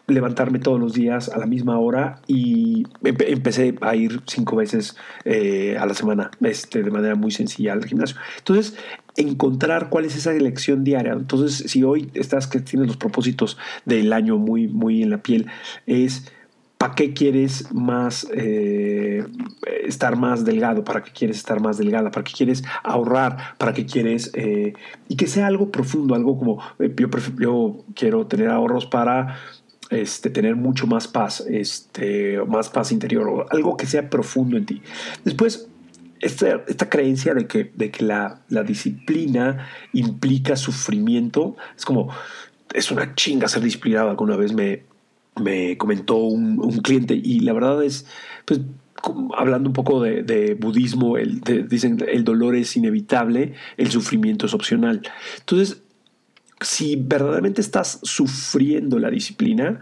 levantarme 0.07 0.59
todos 0.59 0.79
los 0.79 0.93
días 0.93 1.29
a 1.31 1.39
la 1.39 1.47
misma 1.47 1.79
hora 1.79 2.21
y 2.27 2.85
empecé 3.03 3.75
a 3.81 3.97
ir 3.97 4.21
cinco 4.27 4.57
veces 4.57 4.97
eh, 5.25 5.77
a 5.79 5.87
la 5.87 5.95
semana 5.95 6.31
este, 6.43 6.83
de 6.83 6.91
manera 6.91 7.15
muy 7.15 7.31
sencilla 7.31 7.73
al 7.73 7.85
gimnasio. 7.85 8.17
Entonces, 8.39 8.77
encontrar 9.17 9.89
cuál 9.89 10.05
es 10.05 10.17
esa 10.17 10.33
elección 10.33 10.85
diaria. 10.85 11.13
Entonces, 11.13 11.71
si 11.71 11.83
hoy 11.85 12.11
estás 12.15 12.47
que 12.47 12.61
tienes 12.61 12.89
los 12.89 12.97
propósitos 12.97 13.57
del 13.85 14.13
año 14.13 14.37
muy, 14.37 14.69
muy 14.69 15.03
en 15.03 15.11
la 15.11 15.23
piel, 15.23 15.47
es 15.87 16.31
¿para 16.77 16.95
qué 16.95 17.15
quieres 17.15 17.73
más 17.73 18.27
eh, 18.35 19.25
estar 19.87 20.17
más 20.17 20.45
delgado? 20.45 20.85
¿Para 20.85 21.03
qué 21.03 21.13
quieres 21.13 21.39
estar 21.39 21.61
más 21.61 21.79
delgada? 21.79 22.11
¿Para 22.11 22.25
qué 22.25 22.33
quieres 22.33 22.63
ahorrar? 22.83 23.57
¿Para 23.57 23.73
qué 23.73 23.87
quieres? 23.87 24.31
Eh, 24.35 24.75
y 25.09 25.17
que 25.17 25.27
sea 25.27 25.47
algo 25.47 25.71
profundo, 25.71 26.15
algo 26.15 26.39
como 26.39 26.61
yo, 26.79 27.09
yo 27.39 27.85
quiero 27.95 28.27
tener 28.27 28.51
ahorros 28.51 28.85
para 28.85 29.39
este, 29.91 30.31
tener 30.31 30.57
mucho 30.57 30.87
más 30.87 31.09
paz, 31.09 31.45
este, 31.49 32.39
más 32.47 32.69
paz 32.69 32.93
interior, 32.93 33.29
o 33.29 33.47
algo 33.51 33.77
que 33.77 33.87
sea 33.87 34.09
profundo 34.11 34.57
en 34.57 34.67
ti. 34.67 34.83
Después, 35.25 35.69
esta, 36.21 36.63
esta 36.67 36.89
creencia 36.89 37.35
de 37.35 37.47
que, 37.47 37.71
de 37.75 37.91
que 37.91 38.05
la, 38.05 38.41
la, 38.49 38.63
disciplina 38.63 39.69
implica 39.93 40.57
sufrimiento, 40.57 41.57
es 41.77 41.85
como, 41.85 42.09
es 42.73 42.91
una 42.91 43.15
chinga 43.15 43.49
ser 43.49 43.63
disciplinado. 43.63 44.11
Alguna 44.11 44.37
vez 44.37 44.55
me, 44.55 44.85
me 45.41 45.77
comentó 45.77 46.17
un, 46.17 46.59
un 46.61 46.79
cliente 46.79 47.15
y 47.15 47.41
la 47.41 47.53
verdad 47.53 47.85
es, 47.85 48.07
pues, 48.47 48.61
hablando 49.37 49.69
un 49.69 49.75
poco 49.75 50.03
de, 50.03 50.57
budismo, 50.59 51.17
el, 51.17 51.41
dicen 51.69 51.99
el 52.09 52.25
dolor 52.25 52.57
es 52.57 52.77
inevitable, 52.77 53.55
el 53.77 53.91
sufrimiento 53.91 54.47
es 54.47 54.55
opcional. 54.55 55.03
Entonces, 55.41 55.83
si 56.65 56.97
verdaderamente 56.97 57.61
estás 57.61 58.01
sufriendo 58.03 58.99
la 58.99 59.11
disciplina, 59.11 59.81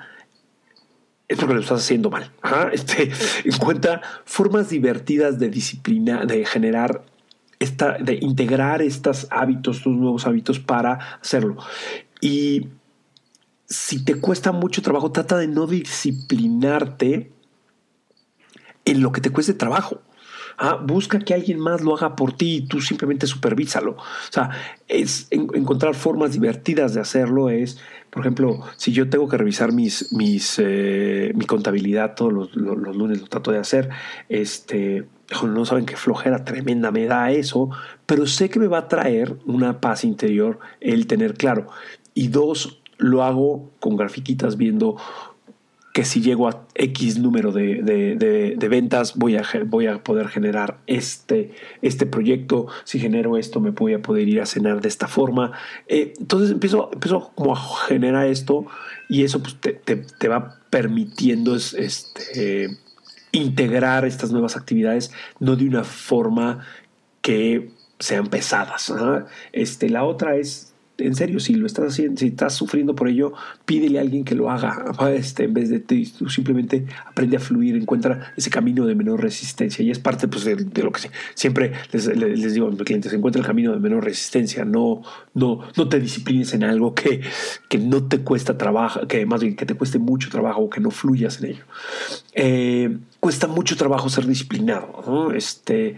es 1.28 1.38
porque 1.38 1.54
lo 1.54 1.60
estás 1.60 1.80
haciendo 1.80 2.10
mal. 2.10 2.30
Este, 2.72 3.10
encuentra 3.44 4.02
formas 4.24 4.68
divertidas 4.68 5.38
de 5.38 5.48
disciplina, 5.48 6.24
de 6.24 6.44
generar, 6.44 7.04
esta, 7.58 7.96
de 7.98 8.18
integrar 8.20 8.82
estos 8.82 9.28
hábitos, 9.30 9.78
estos 9.78 9.94
nuevos 9.94 10.26
hábitos 10.26 10.58
para 10.58 11.18
hacerlo. 11.20 11.56
Y 12.20 12.68
si 13.66 14.04
te 14.04 14.16
cuesta 14.16 14.52
mucho 14.52 14.82
trabajo, 14.82 15.12
trata 15.12 15.38
de 15.38 15.46
no 15.46 15.66
disciplinarte 15.66 17.32
en 18.84 19.00
lo 19.00 19.12
que 19.12 19.20
te 19.20 19.30
cueste 19.30 19.54
trabajo. 19.54 20.02
Ah, 20.56 20.76
busca 20.76 21.18
que 21.18 21.34
alguien 21.34 21.58
más 21.58 21.80
lo 21.80 21.96
haga 21.96 22.16
por 22.16 22.32
ti 22.32 22.56
y 22.56 22.60
tú 22.62 22.80
simplemente 22.80 23.26
supervísalo. 23.26 23.92
O 23.92 24.32
sea, 24.32 24.50
es 24.88 25.28
encontrar 25.30 25.94
formas 25.94 26.32
divertidas 26.32 26.94
de 26.94 27.00
hacerlo. 27.00 27.50
Es, 27.50 27.78
por 28.10 28.22
ejemplo, 28.22 28.60
si 28.76 28.92
yo 28.92 29.08
tengo 29.08 29.28
que 29.28 29.36
revisar 29.36 29.72
mis, 29.72 30.12
mis, 30.12 30.58
eh, 30.58 31.32
mi 31.34 31.46
contabilidad 31.46 32.14
todos 32.14 32.32
los, 32.32 32.54
lunes, 32.54 33.20
lo 33.20 33.26
trato 33.26 33.52
de 33.52 33.58
hacer. 33.58 33.90
Este, 34.28 35.06
no 35.42 35.64
saben 35.64 35.86
qué 35.86 35.96
flojera 35.96 36.44
tremenda 36.44 36.90
me 36.90 37.06
da 37.06 37.30
eso, 37.30 37.70
pero 38.06 38.26
sé 38.26 38.50
que 38.50 38.60
me 38.60 38.66
va 38.66 38.78
a 38.78 38.88
traer 38.88 39.36
una 39.46 39.80
paz 39.80 40.04
interior 40.04 40.58
el 40.80 41.06
tener 41.06 41.34
claro. 41.34 41.68
Y 42.14 42.28
dos, 42.28 42.82
lo 42.98 43.24
hago 43.24 43.70
con 43.80 43.96
grafiquitas 43.96 44.56
viendo 44.56 44.96
que 45.92 46.06
si 46.06 46.22
llego 46.22 46.48
a 46.48 46.66
X 46.74 47.18
número 47.18 47.52
de, 47.52 48.56
ventas 48.70 49.14
voy 49.16 49.36
a, 49.36 49.42
voy 49.66 49.86
a 49.86 50.02
poder 50.02 50.28
generar 50.28 50.78
este, 50.86 51.54
este 51.82 52.06
proyecto, 52.06 52.66
si 52.84 52.98
genero 52.98 53.36
esto 53.36 53.60
me 53.60 53.70
voy 53.70 53.92
a 53.92 54.00
poder 54.00 54.26
ir 54.26 54.40
a 54.40 54.46
cenar 54.46 54.80
de 54.80 54.88
esta 54.88 55.06
forma. 55.06 55.52
Eh, 55.88 56.14
entonces 56.18 56.50
empiezo, 56.50 56.90
empiezo 56.92 57.32
como 57.34 57.54
a 57.54 57.60
generar 57.88 58.26
esto 58.26 58.64
y 59.08 59.24
eso 59.24 59.42
pues, 59.42 59.58
te, 59.60 60.28
va 60.28 60.60
permitiendo 60.70 61.54
este, 61.56 62.78
integrar 63.30 64.06
estas 64.06 64.32
nuevas 64.32 64.56
actividades, 64.56 65.12
no 65.40 65.56
de 65.56 65.66
una 65.66 65.84
forma 65.84 66.64
que 67.20 67.70
sean 67.98 68.28
pesadas. 68.28 68.90
Este, 69.52 69.90
la 69.90 70.04
otra 70.04 70.36
es 70.36 70.71
en 70.98 71.14
serio, 71.14 71.40
si 71.40 71.54
lo 71.54 71.66
estás 71.66 71.92
haciendo, 71.92 72.18
si 72.18 72.28
estás 72.28 72.54
sufriendo 72.54 72.94
por 72.94 73.08
ello, 73.08 73.32
pídele 73.64 73.98
a 73.98 74.02
alguien 74.02 74.24
que 74.24 74.34
lo 74.34 74.50
haga, 74.50 74.84
este, 75.14 75.44
en 75.44 75.54
vez 75.54 75.70
de 75.70 75.80
ti, 75.80 76.06
tú 76.06 76.28
simplemente 76.28 76.86
aprende 77.06 77.36
a 77.36 77.40
fluir, 77.40 77.76
encuentra 77.76 78.32
ese 78.36 78.50
camino 78.50 78.86
de 78.86 78.94
menor 78.94 79.20
resistencia 79.22 79.84
y 79.84 79.90
es 79.90 79.98
parte 79.98 80.28
pues, 80.28 80.44
de, 80.44 80.82
lo 80.82 80.92
que 80.92 81.10
siempre 81.34 81.72
les, 81.92 82.54
digo 82.54 82.68
a 82.68 82.70
mis 82.70 82.82
clientes, 82.82 83.12
encuentra 83.12 83.40
el 83.40 83.46
camino 83.46 83.72
de 83.72 83.80
menor 83.80 84.04
resistencia, 84.04 84.64
no, 84.64 85.02
no, 85.34 85.60
no 85.76 85.88
te 85.88 85.98
disciplines 85.98 86.52
en 86.54 86.64
algo 86.64 86.94
que, 86.94 87.20
que 87.68 87.78
no 87.78 88.04
te 88.04 88.20
cuesta 88.20 88.58
trabajo, 88.58 89.06
que 89.06 89.24
más 89.26 89.40
bien 89.40 89.56
que 89.56 89.66
te 89.66 89.74
cueste 89.74 89.98
mucho 89.98 90.30
trabajo 90.30 90.62
o 90.62 90.70
que 90.70 90.80
no 90.80 90.90
fluyas 90.90 91.42
en 91.42 91.50
ello. 91.50 91.64
Eh, 92.34 92.96
cuesta 93.20 93.46
mucho 93.46 93.76
trabajo 93.76 94.08
ser 94.08 94.26
disciplinado. 94.26 95.32
Este, 95.34 95.96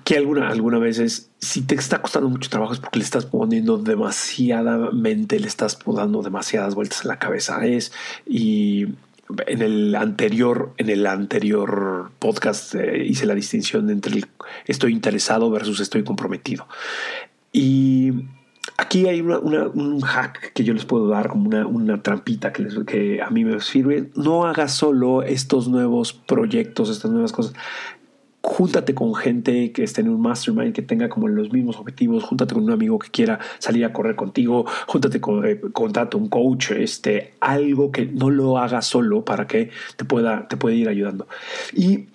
Aquí 0.00 0.14
alguna, 0.14 0.48
alguna 0.48 0.78
veces, 0.78 1.30
si 1.40 1.60
te 1.60 1.74
está 1.74 2.00
costando 2.00 2.30
mucho 2.30 2.48
trabajo 2.48 2.72
es 2.72 2.80
porque 2.80 2.98
le 2.98 3.04
estás 3.04 3.26
poniendo 3.26 3.76
demasiadamente, 3.76 5.38
le 5.38 5.46
estás 5.46 5.78
dando 5.86 6.22
demasiadas 6.22 6.74
vueltas 6.74 7.02
en 7.02 7.08
la 7.08 7.18
cabeza. 7.18 7.66
Es, 7.66 7.92
y 8.26 8.86
en 9.46 9.60
el 9.60 9.94
anterior, 9.94 10.72
en 10.78 10.88
el 10.88 11.06
anterior 11.06 12.12
podcast 12.18 12.74
eh, 12.76 13.04
hice 13.04 13.26
la 13.26 13.34
distinción 13.34 13.90
entre 13.90 14.24
estoy 14.66 14.92
interesado 14.92 15.50
versus 15.50 15.80
estoy 15.80 16.02
comprometido. 16.02 16.66
Y 17.52 18.12
aquí 18.78 19.06
hay 19.06 19.20
un 19.20 20.00
hack 20.00 20.54
que 20.54 20.64
yo 20.64 20.72
les 20.72 20.86
puedo 20.86 21.08
dar 21.08 21.28
como 21.28 21.46
una, 21.46 21.66
una 21.66 22.02
trampita 22.02 22.54
que, 22.54 22.66
que, 22.86 23.20
a 23.20 23.28
mí 23.28 23.44
me 23.44 23.60
sirve. 23.60 24.08
No 24.14 24.46
hagas 24.46 24.72
solo 24.72 25.22
estos 25.22 25.68
nuevos 25.68 26.14
proyectos, 26.14 26.88
estas 26.88 27.10
nuevas 27.10 27.32
cosas 27.32 27.52
júntate 28.42 28.94
con 28.94 29.14
gente 29.14 29.72
que 29.72 29.84
esté 29.84 30.00
en 30.00 30.08
un 30.08 30.20
mastermind, 30.20 30.72
que 30.72 30.82
tenga 30.82 31.08
como 31.08 31.28
los 31.28 31.52
mismos 31.52 31.76
objetivos, 31.76 32.24
júntate 32.24 32.54
con 32.54 32.64
un 32.64 32.72
amigo 32.72 32.98
que 32.98 33.10
quiera 33.10 33.38
salir 33.58 33.84
a 33.84 33.92
correr 33.92 34.16
contigo, 34.16 34.66
júntate 34.86 35.20
con, 35.20 35.44
eh, 35.46 35.60
un 36.14 36.28
coach, 36.28 36.72
este, 36.72 37.34
algo 37.40 37.92
que 37.92 38.06
no 38.06 38.30
lo 38.30 38.58
haga 38.58 38.82
solo 38.82 39.24
para 39.24 39.46
que 39.46 39.70
te 39.96 40.04
pueda, 40.04 40.48
te 40.48 40.74
ir 40.74 40.88
ayudando. 40.88 41.26
Y 41.74 42.06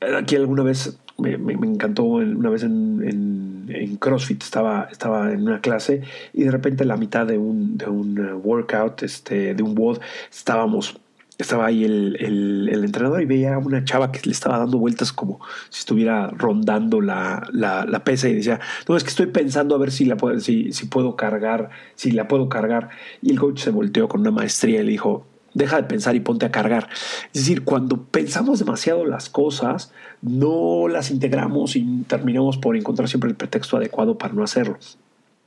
aquí 0.00 0.36
alguna 0.36 0.62
vez 0.62 0.98
me, 1.18 1.32
encantó 1.52 2.04
una 2.04 2.50
vez 2.50 2.62
en, 2.62 3.96
CrossFit, 4.00 4.42
estaba, 4.42 4.88
estaba 4.90 5.32
en 5.32 5.42
una 5.42 5.60
clase 5.60 6.02
y 6.32 6.44
de 6.44 6.50
repente 6.50 6.84
la 6.84 6.96
mitad 6.96 7.26
de 7.26 7.36
un, 7.36 7.76
de 7.76 7.86
un 7.86 8.18
uh, 8.18 8.36
workout, 8.36 9.02
este, 9.02 9.54
de 9.54 9.62
un 9.62 9.76
WOD, 9.76 9.98
estábamos 10.30 11.00
estaba 11.38 11.66
ahí 11.66 11.84
el, 11.84 12.16
el, 12.20 12.84
entrenador 12.84 13.22
y 13.22 13.26
veía 13.26 13.54
a 13.54 13.58
una 13.58 13.84
chava 13.84 14.10
que 14.10 14.20
le 14.24 14.32
estaba 14.32 14.58
dando 14.58 14.78
vueltas 14.78 15.12
como 15.12 15.40
si 15.70 15.80
estuviera 15.80 16.28
rondando 16.28 17.00
la, 17.00 17.48
la, 17.52 18.04
pesa 18.04 18.28
y 18.28 18.34
decía, 18.34 18.60
no, 18.88 18.96
es 18.96 19.04
que 19.04 19.10
estoy 19.10 19.26
pensando 19.26 19.74
a 19.74 19.78
ver 19.78 19.92
si, 19.92 20.04
la 20.04 20.16
puedo, 20.16 20.40
si, 20.40 20.72
si 20.72 20.86
puedo 20.86 21.14
cargar, 21.16 21.70
si 21.94 22.10
la 22.10 22.26
puedo 22.26 22.48
cargar. 22.48 22.90
Y 23.22 23.30
el 23.30 23.38
coach 23.38 23.60
se 23.60 23.70
volteó 23.70 24.08
con 24.08 24.22
una 24.22 24.32
maestría 24.32 24.80
y 24.80 24.84
le 24.84 24.90
dijo, 24.90 25.26
deja 25.54 25.76
de 25.76 25.84
pensar 25.84 26.16
y 26.16 26.20
ponte 26.20 26.44
a 26.44 26.50
cargar. 26.50 26.88
Es 27.32 27.42
decir, 27.42 27.64
cuando 27.64 28.02
pensamos 28.04 28.58
demasiado 28.58 29.04
las 29.04 29.28
cosas, 29.28 29.92
no 30.22 30.88
las 30.88 31.10
integramos 31.10 31.76
y 31.76 32.04
terminamos 32.08 32.58
por 32.58 32.76
encontrar 32.76 33.08
siempre 33.08 33.30
el 33.30 33.36
pretexto 33.36 33.76
adecuado 33.76 34.18
para 34.18 34.34
no 34.34 34.42
hacerlo. 34.42 34.78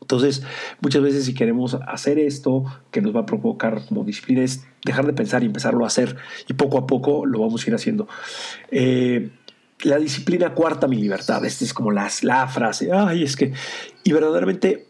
Entonces, 0.01 0.43
muchas 0.81 1.01
veces 1.01 1.25
si 1.25 1.33
queremos 1.33 1.77
hacer 1.87 2.19
esto 2.19 2.65
que 2.91 3.01
nos 3.01 3.15
va 3.15 3.21
a 3.21 3.25
provocar 3.25 3.85
como 3.87 4.03
disciplina 4.03 4.41
es 4.41 4.65
dejar 4.83 5.05
de 5.05 5.13
pensar 5.13 5.43
y 5.43 5.45
empezarlo 5.45 5.83
a 5.85 5.87
hacer 5.87 6.17
y 6.47 6.53
poco 6.53 6.77
a 6.77 6.87
poco 6.87 7.25
lo 7.25 7.39
vamos 7.39 7.63
a 7.63 7.69
ir 7.69 7.75
haciendo. 7.75 8.07
Eh, 8.71 9.29
la 9.83 9.97
disciplina 9.97 10.53
cuarta 10.53 10.87
mi 10.87 10.97
libertad. 10.97 11.43
Esta 11.45 11.65
es 11.65 11.73
como 11.73 11.91
la, 11.91 12.09
frase. 12.09 12.91
Ay, 12.91 13.23
es 13.23 13.35
que... 13.35 13.53
Y 14.03 14.11
verdaderamente 14.11 14.87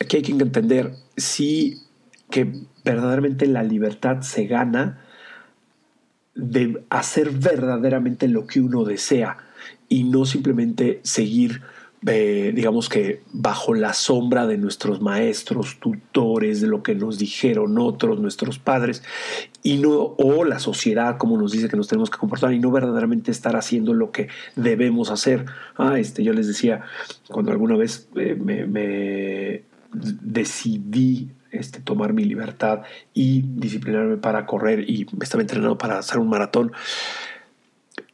aquí 0.00 0.16
hay 0.16 0.22
que 0.22 0.32
entender 0.32 0.92
sí 1.16 1.82
que 2.30 2.52
verdaderamente 2.84 3.46
la 3.46 3.62
libertad 3.62 4.22
se 4.22 4.46
gana 4.46 5.04
de 6.34 6.82
hacer 6.88 7.30
verdaderamente 7.30 8.26
lo 8.26 8.46
que 8.46 8.60
uno 8.60 8.84
desea 8.84 9.36
y 9.88 10.04
no 10.04 10.24
simplemente 10.24 11.00
seguir 11.02 11.62
digamos 12.02 12.88
que 12.88 13.22
bajo 13.32 13.74
la 13.74 13.94
sombra 13.94 14.46
de 14.48 14.58
nuestros 14.58 15.00
maestros, 15.00 15.78
tutores, 15.78 16.60
de 16.60 16.66
lo 16.66 16.82
que 16.82 16.96
nos 16.96 17.16
dijeron 17.16 17.78
otros, 17.78 18.18
nuestros 18.18 18.58
padres, 18.58 19.04
y 19.62 19.78
no, 19.78 20.14
o 20.18 20.44
la 20.44 20.58
sociedad, 20.58 21.16
como 21.16 21.38
nos 21.38 21.52
dice 21.52 21.68
que 21.68 21.76
nos 21.76 21.86
tenemos 21.86 22.10
que 22.10 22.18
comportar, 22.18 22.52
y 22.52 22.58
no 22.58 22.72
verdaderamente 22.72 23.30
estar 23.30 23.54
haciendo 23.54 23.94
lo 23.94 24.10
que 24.10 24.28
debemos 24.56 25.10
hacer. 25.10 25.44
Ah, 25.76 25.98
este, 25.98 26.24
yo 26.24 26.32
les 26.32 26.48
decía, 26.48 26.82
cuando 27.28 27.52
alguna 27.52 27.76
vez 27.76 28.08
eh, 28.16 28.34
me, 28.34 29.62
decidí 29.92 31.28
este, 31.52 31.80
tomar 31.80 32.14
mi 32.14 32.24
libertad 32.24 32.80
y 33.14 33.42
disciplinarme 33.42 34.16
para 34.16 34.46
correr 34.46 34.90
y 34.90 35.06
me 35.16 35.24
estaba 35.24 35.42
entrenando 35.42 35.78
para 35.78 35.98
hacer 35.98 36.18
un 36.18 36.28
maratón, 36.28 36.72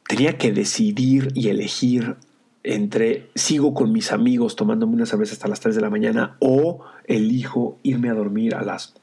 tenía 0.07 0.37
que 0.37 0.51
decidir 0.51 1.31
y 1.33 1.49
elegir 1.49 2.17
entre 2.63 3.29
sigo 3.35 3.73
con 3.73 3.91
mis 3.91 4.11
amigos 4.11 4.55
tomándome 4.55 4.93
una 4.93 5.05
cerveza 5.05 5.33
hasta 5.33 5.47
las 5.47 5.59
3 5.59 5.75
de 5.75 5.81
la 5.81 5.89
mañana 5.89 6.35
o 6.39 6.83
elijo 7.05 7.77
irme 7.83 8.09
a 8.09 8.13
dormir 8.13 8.55
a 8.55 8.63
las 8.63 8.95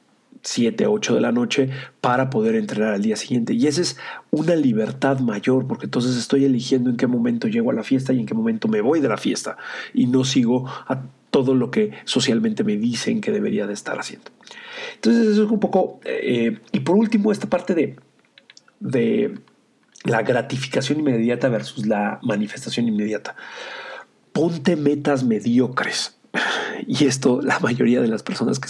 7, 0.43 0.87
8 0.87 1.15
de 1.15 1.21
la 1.21 1.33
noche 1.33 1.71
para 2.01 2.31
poder 2.31 2.55
entrenar 2.55 2.95
al 2.95 3.03
día 3.03 3.17
siguiente. 3.17 3.55
Y 3.55 3.67
esa 3.67 3.81
es 3.81 3.97
una 4.31 4.55
libertad 4.55 5.19
mayor, 5.21 5.67
porque 5.67 5.87
entonces 5.87 6.17
estoy 6.17 6.45
eligiendo 6.45 6.89
en 6.89 6.97
qué 6.97 7.07
momento 7.07 7.49
llego 7.49 7.71
a 7.71 7.75
la 7.75 7.83
fiesta 7.83 8.13
y 8.13 8.21
en 8.21 8.27
qué 8.27 8.35
momento 8.35 8.69
me 8.69 8.81
voy 8.81 9.01
de 9.01 9.09
la 9.09 9.17
fiesta. 9.17 9.57
Y 9.93 10.07
no 10.07 10.25
sigo 10.25 10.67
a 10.67 11.03
todo 11.31 11.55
lo 11.55 11.71
que 11.71 11.93
socialmente 12.05 12.65
me 12.65 12.77
dicen 12.77 13.21
que 13.21 13.33
debería 13.33 13.67
de 13.67 13.75
estar 13.75 13.99
haciendo. 13.99 14.31
Entonces 14.95 15.27
eso 15.27 15.45
es 15.45 15.51
un 15.51 15.61
poco... 15.61 16.01
Eh, 16.05 16.59
y 16.73 16.81
por 16.81 16.97
último, 16.97 17.33
esta 17.33 17.49
parte 17.49 17.75
de, 17.75 17.97
de 18.79 19.35
la 20.07 20.23
gratificación 20.23 21.01
inmediata 21.01 21.49
versus 21.49 21.87
la 21.87 22.19
manifestación 22.23 22.89
inmediata. 22.89 23.37
Ponte 24.33 24.77
metas 24.77 25.25
mediocres. 25.25 26.17
Y 26.87 27.07
esto, 27.07 27.41
la 27.43 27.59
mayoría 27.61 28.01
de 28.01 28.09
las 28.09 28.23
personas 28.23 28.59
que, 28.61 28.69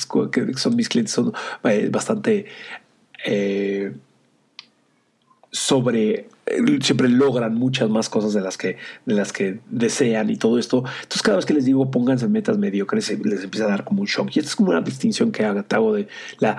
son 0.57 0.77
mis 0.77 0.89
clientes 0.89 1.15
son 1.15 1.33
eh, 1.65 1.89
bastante 1.91 2.47
eh, 3.25 3.93
sobre 5.51 6.29
eh, 6.47 6.79
siempre 6.81 7.09
logran 7.09 7.55
muchas 7.55 7.89
más 7.89 8.09
cosas 8.09 8.33
de 8.35 8.41
las 8.41 8.57
que 8.57 8.77
de 9.07 9.15
las 9.15 9.33
que 9.33 9.59
desean 9.71 10.31
y 10.31 10.37
todo 10.37 10.59
esto. 10.59 10.85
Entonces 11.03 11.23
cada 11.23 11.37
vez 11.37 11.47
que 11.47 11.55
les 11.55 11.65
digo 11.65 11.91
pónganse 11.91 12.29
metas 12.29 12.59
mediocres 12.59 13.11
les 13.25 13.43
empieza 13.43 13.67
a 13.67 13.71
dar 13.71 13.85
como 13.85 14.03
un 14.03 14.07
shock. 14.07 14.29
Y 14.35 14.39
esta 14.39 14.51
es 14.51 14.57
como 14.57 14.71
una 14.71 14.81
distinción 14.81 15.33
que 15.33 15.45
hago 15.45 15.95
de 15.95 16.09
la 16.39 16.59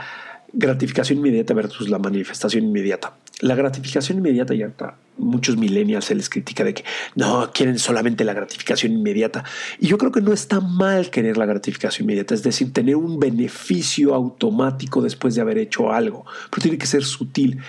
gratificación 0.52 1.20
inmediata 1.20 1.54
versus 1.54 1.90
la 1.90 2.00
manifestación 2.00 2.66
inmediata. 2.66 3.14
La 3.42 3.54
gratificación 3.54 4.18
inmediata 4.18 4.56
ya 4.56 4.66
está. 4.66 4.96
Muchos 5.18 5.58
millennials 5.58 6.06
se 6.06 6.16
les 6.16 6.28
critica 6.28 6.64
de 6.64 6.74
que 6.74 6.84
no 7.16 7.52
quieren 7.54 7.78
solamente 7.78 8.24
la 8.24 8.34
gratificación 8.34 8.94
inmediata. 8.94 9.44
Y 9.80 9.88
yo 9.88 10.00
creo 10.00 10.12
que 10.12 10.22
no 10.22 10.34
está 10.34 10.60
mal 10.60 11.12
querer 11.12 11.38
la 11.38 11.46
gratificación 11.46 12.06
inmediata, 12.06 12.34
es 12.34 12.42
decir, 12.42 12.74
tener 12.74 12.96
un 12.96 13.20
beneficio 13.20 14.16
automático 14.16 15.04
después 15.04 15.36
de 15.36 15.42
haber 15.42 15.60
hecho 15.60 15.92
algo, 15.92 16.26
pero 16.50 16.64
tiene 16.64 16.80
que 16.80 16.88
ser 16.88 17.04
sutil. 17.04 17.60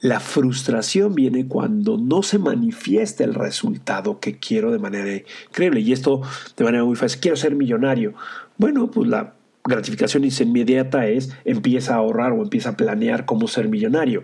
La 0.00 0.20
frustración 0.20 1.14
viene 1.14 1.46
cuando 1.46 1.96
no 1.96 2.22
se 2.22 2.38
manifiesta 2.38 3.24
el 3.24 3.32
resultado 3.32 4.20
que 4.20 4.38
quiero 4.38 4.72
de 4.72 4.78
manera 4.78 5.22
increíble. 5.48 5.80
Y 5.80 5.94
esto 5.94 6.20
de 6.54 6.64
manera 6.64 6.84
muy 6.84 6.96
fácil. 6.96 7.20
Quiero 7.20 7.38
ser 7.38 7.54
millonario. 7.54 8.12
Bueno, 8.58 8.90
pues 8.90 9.08
la 9.08 9.32
gratificación 9.64 10.24
inmediata 10.24 11.06
es 11.06 11.30
empieza 11.44 11.94
a 11.94 11.98
ahorrar 11.98 12.32
o 12.32 12.42
empieza 12.42 12.70
a 12.70 12.76
planear 12.76 13.24
cómo 13.24 13.48
ser 13.48 13.68
millonario. 13.68 14.22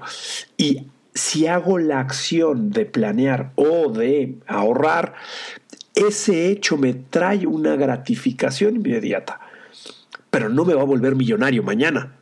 Y 0.57 0.89
si 1.15 1.47
hago 1.47 1.79
la 1.79 2.01
acción 2.01 2.71
de 2.71 2.85
planear 2.85 3.53
o 3.57 3.91
de 3.91 4.37
ahorrar, 4.47 5.15
ese 5.95 6.49
hecho 6.49 6.77
me 6.77 6.95
trae 6.95 7.47
una 7.47 7.77
gratificación 7.77 8.77
inmediata, 8.77 9.41
pero 10.31 10.49
no 10.49 10.65
me 10.65 10.75
va 10.75 10.83
a 10.83 10.87
volver 10.87 11.17
millonario 11.17 11.63
mañana. 11.63 12.20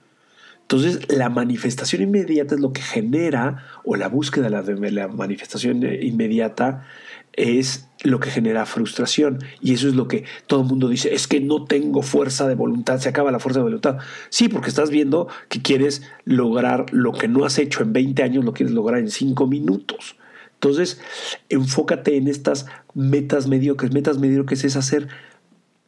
Entonces, 0.70 1.00
la 1.08 1.30
manifestación 1.30 2.02
inmediata 2.02 2.54
es 2.54 2.60
lo 2.60 2.75
que 2.75 2.82
genera, 2.82 3.64
o 3.84 3.96
la 3.96 4.08
búsqueda 4.08 4.50
de 4.50 4.90
la 4.90 5.08
manifestación 5.08 5.82
inmediata 5.82 6.84
es 7.32 7.88
lo 8.04 8.20
que 8.20 8.30
genera 8.30 8.66
frustración. 8.66 9.38
Y 9.62 9.72
eso 9.72 9.88
es 9.88 9.94
lo 9.94 10.08
que 10.08 10.25
todo 10.46 10.60
el 10.60 10.66
mundo 10.66 10.90
dice, 10.90 11.14
es 11.14 11.26
que 11.26 11.40
no 11.40 11.64
tengo 11.64 12.02
fuerza 12.02 12.46
de 12.46 12.54
voluntad, 12.54 12.98
se 12.98 13.08
acaba 13.08 13.32
la 13.32 13.38
fuerza 13.38 13.60
de 13.60 13.64
voluntad. 13.64 13.96
Sí, 14.28 14.50
porque 14.50 14.68
estás 14.68 14.90
viendo 14.90 15.28
que 15.48 15.62
quieres 15.62 16.02
lograr 16.26 16.84
lo 16.92 17.12
que 17.12 17.28
no 17.28 17.46
has 17.46 17.58
hecho 17.58 17.82
en 17.82 17.94
20 17.94 18.22
años, 18.22 18.44
lo 18.44 18.52
quieres 18.52 18.75
lograr 18.75 19.00
en 19.00 19.10
5 19.10 19.46
minutos. 19.46 20.16
Entonces, 20.52 21.00
enfócate 21.48 22.18
en 22.18 22.28
estas 22.28 22.66
metas 22.92 23.46
mediocres. 23.46 23.94
Metas 23.94 24.18
mediocres 24.18 24.64
es 24.64 24.76
hacer 24.76 25.08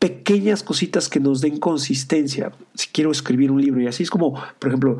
pequeñas 0.00 0.62
cositas 0.62 1.08
que 1.08 1.20
nos 1.20 1.40
den 1.42 1.58
consistencia. 1.58 2.50
Si 2.74 2.88
quiero 2.88 3.12
escribir 3.12 3.52
un 3.52 3.60
libro 3.60 3.80
y 3.80 3.86
así 3.86 4.02
es 4.02 4.10
como, 4.10 4.32
por 4.58 4.68
ejemplo, 4.68 4.98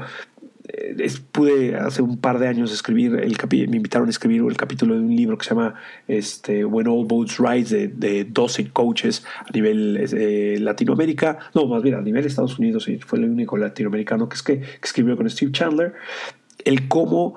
eh, 0.68 1.10
pude 1.32 1.74
hace 1.74 2.02
un 2.02 2.18
par 2.18 2.38
de 2.38 2.46
años 2.46 2.70
escribir, 2.70 3.14
el 3.14 3.36
me 3.50 3.76
invitaron 3.78 4.08
a 4.08 4.10
escribir 4.10 4.42
el 4.46 4.56
capítulo 4.58 4.94
de 4.94 5.00
un 5.00 5.16
libro 5.16 5.38
que 5.38 5.44
se 5.44 5.50
llama 5.50 5.74
este, 6.06 6.66
When 6.66 6.86
All 6.86 7.06
Boats 7.06 7.38
Rise 7.38 7.88
de, 7.88 8.24
12 8.24 8.70
coaches 8.72 9.24
a 9.38 9.50
nivel 9.52 9.96
eh, 10.12 10.58
Latinoamérica, 10.60 11.38
no, 11.54 11.66
más 11.66 11.82
bien 11.82 11.94
a 11.94 12.02
nivel 12.02 12.26
Estados 12.26 12.58
Unidos, 12.58 12.86
y 12.88 12.98
fue 12.98 13.18
el 13.20 13.24
único 13.24 13.56
latinoamericano 13.56 14.28
que, 14.28 14.36
es 14.36 14.42
que, 14.42 14.62
escribió 14.82 15.16
con 15.16 15.28
Steve 15.30 15.50
Chandler, 15.50 15.94
el 16.64 16.88
cómo 16.88 17.36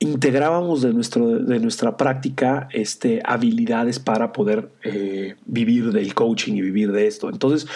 integrábamos 0.00 0.82
de, 0.82 0.92
nuestro, 0.92 1.38
de 1.38 1.58
nuestra 1.60 1.96
práctica 1.96 2.68
este, 2.72 3.20
habilidades 3.24 3.98
para 3.98 4.32
poder 4.32 4.70
eh, 4.84 5.36
vivir 5.46 5.92
del 5.92 6.14
coaching 6.14 6.54
y 6.54 6.62
vivir 6.62 6.92
de 6.92 7.06
esto. 7.06 7.28
Entonces, 7.28 7.66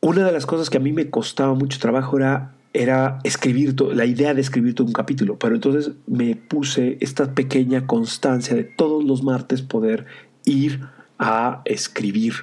una 0.00 0.24
de 0.24 0.32
las 0.32 0.46
cosas 0.46 0.68
que 0.68 0.76
a 0.76 0.80
mí 0.80 0.92
me 0.92 1.08
costaba 1.10 1.54
mucho 1.54 1.78
trabajo 1.78 2.18
era 2.18 2.52
era 2.76 3.20
escribir 3.24 3.74
la 3.80 4.04
idea 4.04 4.34
de 4.34 4.40
escribir 4.40 4.74
todo 4.74 4.86
un 4.86 4.92
capítulo, 4.92 5.38
pero 5.38 5.54
entonces 5.54 5.92
me 6.06 6.36
puse 6.36 6.98
esta 7.00 7.34
pequeña 7.34 7.86
constancia 7.86 8.54
de 8.54 8.64
todos 8.64 9.02
los 9.02 9.22
martes 9.22 9.62
poder 9.62 10.04
ir 10.44 10.80
a 11.18 11.62
escribir 11.64 12.34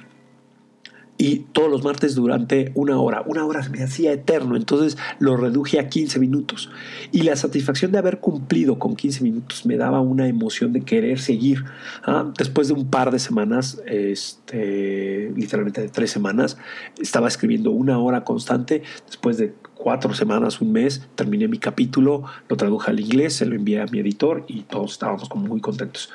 y 1.16 1.40
todos 1.52 1.70
los 1.70 1.84
martes 1.84 2.14
durante 2.14 2.72
una 2.74 2.98
hora. 2.98 3.22
Una 3.26 3.44
hora 3.44 3.62
se 3.62 3.70
me 3.70 3.82
hacía 3.82 4.12
eterno, 4.12 4.56
entonces 4.56 4.98
lo 5.18 5.36
reduje 5.36 5.78
a 5.78 5.88
15 5.88 6.18
minutos. 6.18 6.70
Y 7.12 7.22
la 7.22 7.36
satisfacción 7.36 7.92
de 7.92 7.98
haber 7.98 8.18
cumplido 8.18 8.78
con 8.78 8.96
15 8.96 9.22
minutos 9.22 9.64
me 9.66 9.76
daba 9.76 10.00
una 10.00 10.28
emoción 10.28 10.72
de 10.72 10.82
querer 10.82 11.20
seguir. 11.20 11.64
¿ah? 12.04 12.32
Después 12.36 12.68
de 12.68 12.74
un 12.74 12.90
par 12.90 13.10
de 13.10 13.18
semanas, 13.18 13.80
este, 13.86 15.32
literalmente 15.36 15.80
de 15.82 15.88
tres 15.88 16.10
semanas, 16.10 16.56
estaba 17.00 17.28
escribiendo 17.28 17.70
una 17.70 17.98
hora 17.98 18.24
constante. 18.24 18.82
Después 19.06 19.38
de 19.38 19.54
cuatro 19.74 20.14
semanas, 20.14 20.60
un 20.60 20.72
mes, 20.72 21.02
terminé 21.14 21.46
mi 21.46 21.58
capítulo, 21.58 22.24
lo 22.48 22.56
traduje 22.56 22.90
al 22.90 23.00
inglés, 23.00 23.34
se 23.34 23.46
lo 23.46 23.54
envié 23.54 23.80
a 23.80 23.86
mi 23.86 24.00
editor 24.00 24.44
y 24.48 24.62
todos 24.62 24.92
estábamos 24.92 25.28
como 25.28 25.46
muy 25.46 25.60
contentos. 25.60 26.10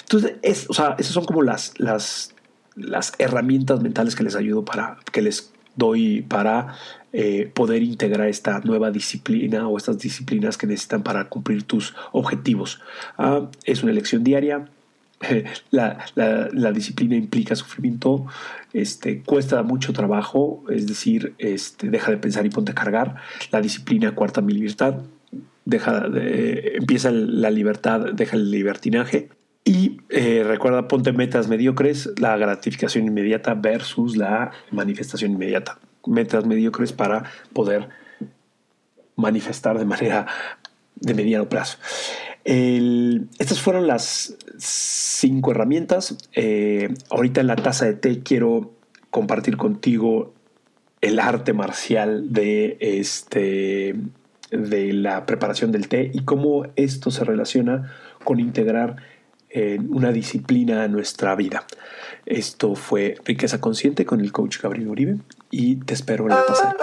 Entonces, 0.00 0.34
es, 0.42 0.66
o 0.68 0.74
sea, 0.74 0.94
esas 0.98 1.12
son 1.12 1.24
como 1.24 1.42
las, 1.42 1.72
las 1.78 2.33
las 2.76 3.12
herramientas 3.18 3.80
mentales 3.82 4.14
que 4.14 4.24
les 4.24 4.36
ayudo 4.36 4.64
para, 4.64 4.98
que 5.12 5.22
les 5.22 5.52
doy 5.76 6.22
para 6.22 6.76
eh, 7.12 7.50
poder 7.52 7.82
integrar 7.82 8.28
esta 8.28 8.60
nueva 8.60 8.90
disciplina 8.90 9.68
o 9.68 9.76
estas 9.76 9.98
disciplinas 9.98 10.56
que 10.56 10.66
necesitan 10.66 11.02
para 11.02 11.28
cumplir 11.28 11.62
tus 11.62 11.94
objetivos. 12.12 12.80
Ah, 13.18 13.48
es 13.64 13.82
una 13.82 13.92
elección 13.92 14.24
diaria. 14.24 14.68
La, 15.70 16.04
la, 16.16 16.72
disciplina 16.72 17.16
implica 17.16 17.56
sufrimiento, 17.56 18.26
este, 18.74 19.22
cuesta 19.22 19.62
mucho 19.62 19.92
trabajo, 19.94 20.64
es 20.68 20.86
decir, 20.86 21.34
este, 21.38 21.88
deja 21.88 22.10
de 22.10 22.18
pensar 22.18 22.44
y 22.44 22.50
ponte 22.50 22.72
a 22.72 22.74
cargar. 22.74 23.14
La 23.50 23.62
disciplina 23.62 24.14
cuarta 24.14 24.42
mi 24.42 24.52
libertad, 24.52 24.96
deja 25.64 26.08
de, 26.08 26.74
empieza 26.74 27.10
la 27.10 27.50
libertad, 27.50 28.12
deja 28.12 28.36
el 28.36 28.50
libertinaje. 28.50 29.30
Y 29.64 30.00
eh, 30.10 30.44
recuerda, 30.46 30.88
ponte 30.88 31.12
metas 31.12 31.48
mediocres, 31.48 32.10
la 32.18 32.36
gratificación 32.36 33.06
inmediata 33.06 33.54
versus 33.54 34.16
la 34.16 34.52
manifestación 34.70 35.32
inmediata. 35.32 35.78
Metas 36.06 36.44
mediocres 36.44 36.92
para 36.92 37.24
poder 37.54 37.88
manifestar 39.16 39.78
de 39.78 39.86
manera 39.86 40.26
de 40.96 41.14
mediano 41.14 41.48
plazo. 41.48 41.78
estas 42.44 43.60
fueron 43.60 43.86
las 43.86 44.36
cinco 44.58 45.52
herramientas. 45.52 46.18
Eh, 46.34 46.92
ahorita 47.10 47.40
en 47.40 47.46
la 47.46 47.56
taza 47.56 47.86
de 47.86 47.94
té 47.94 48.22
quiero 48.22 48.72
compartir 49.10 49.56
contigo 49.56 50.34
el 51.00 51.18
arte 51.20 51.54
marcial 51.54 52.32
de, 52.32 52.76
este, 52.80 53.94
de 54.50 54.92
la 54.92 55.24
preparación 55.24 55.72
del 55.72 55.88
té 55.88 56.10
y 56.12 56.24
cómo 56.24 56.64
esto 56.76 57.10
se 57.10 57.24
relaciona 57.24 57.92
con 58.24 58.40
integrar 58.40 58.96
una 59.88 60.10
disciplina 60.10 60.82
a 60.82 60.88
nuestra 60.88 61.36
vida. 61.36 61.64
Esto 62.26 62.74
fue 62.74 63.16
Riqueza 63.24 63.60
Consciente 63.60 64.04
con 64.04 64.20
el 64.20 64.32
coach 64.32 64.60
Gabriel 64.60 64.88
Uribe 64.88 65.16
y 65.50 65.76
te 65.76 65.94
espero 65.94 66.24
en 66.24 66.30
la 66.30 66.44
taza. 66.46 66.74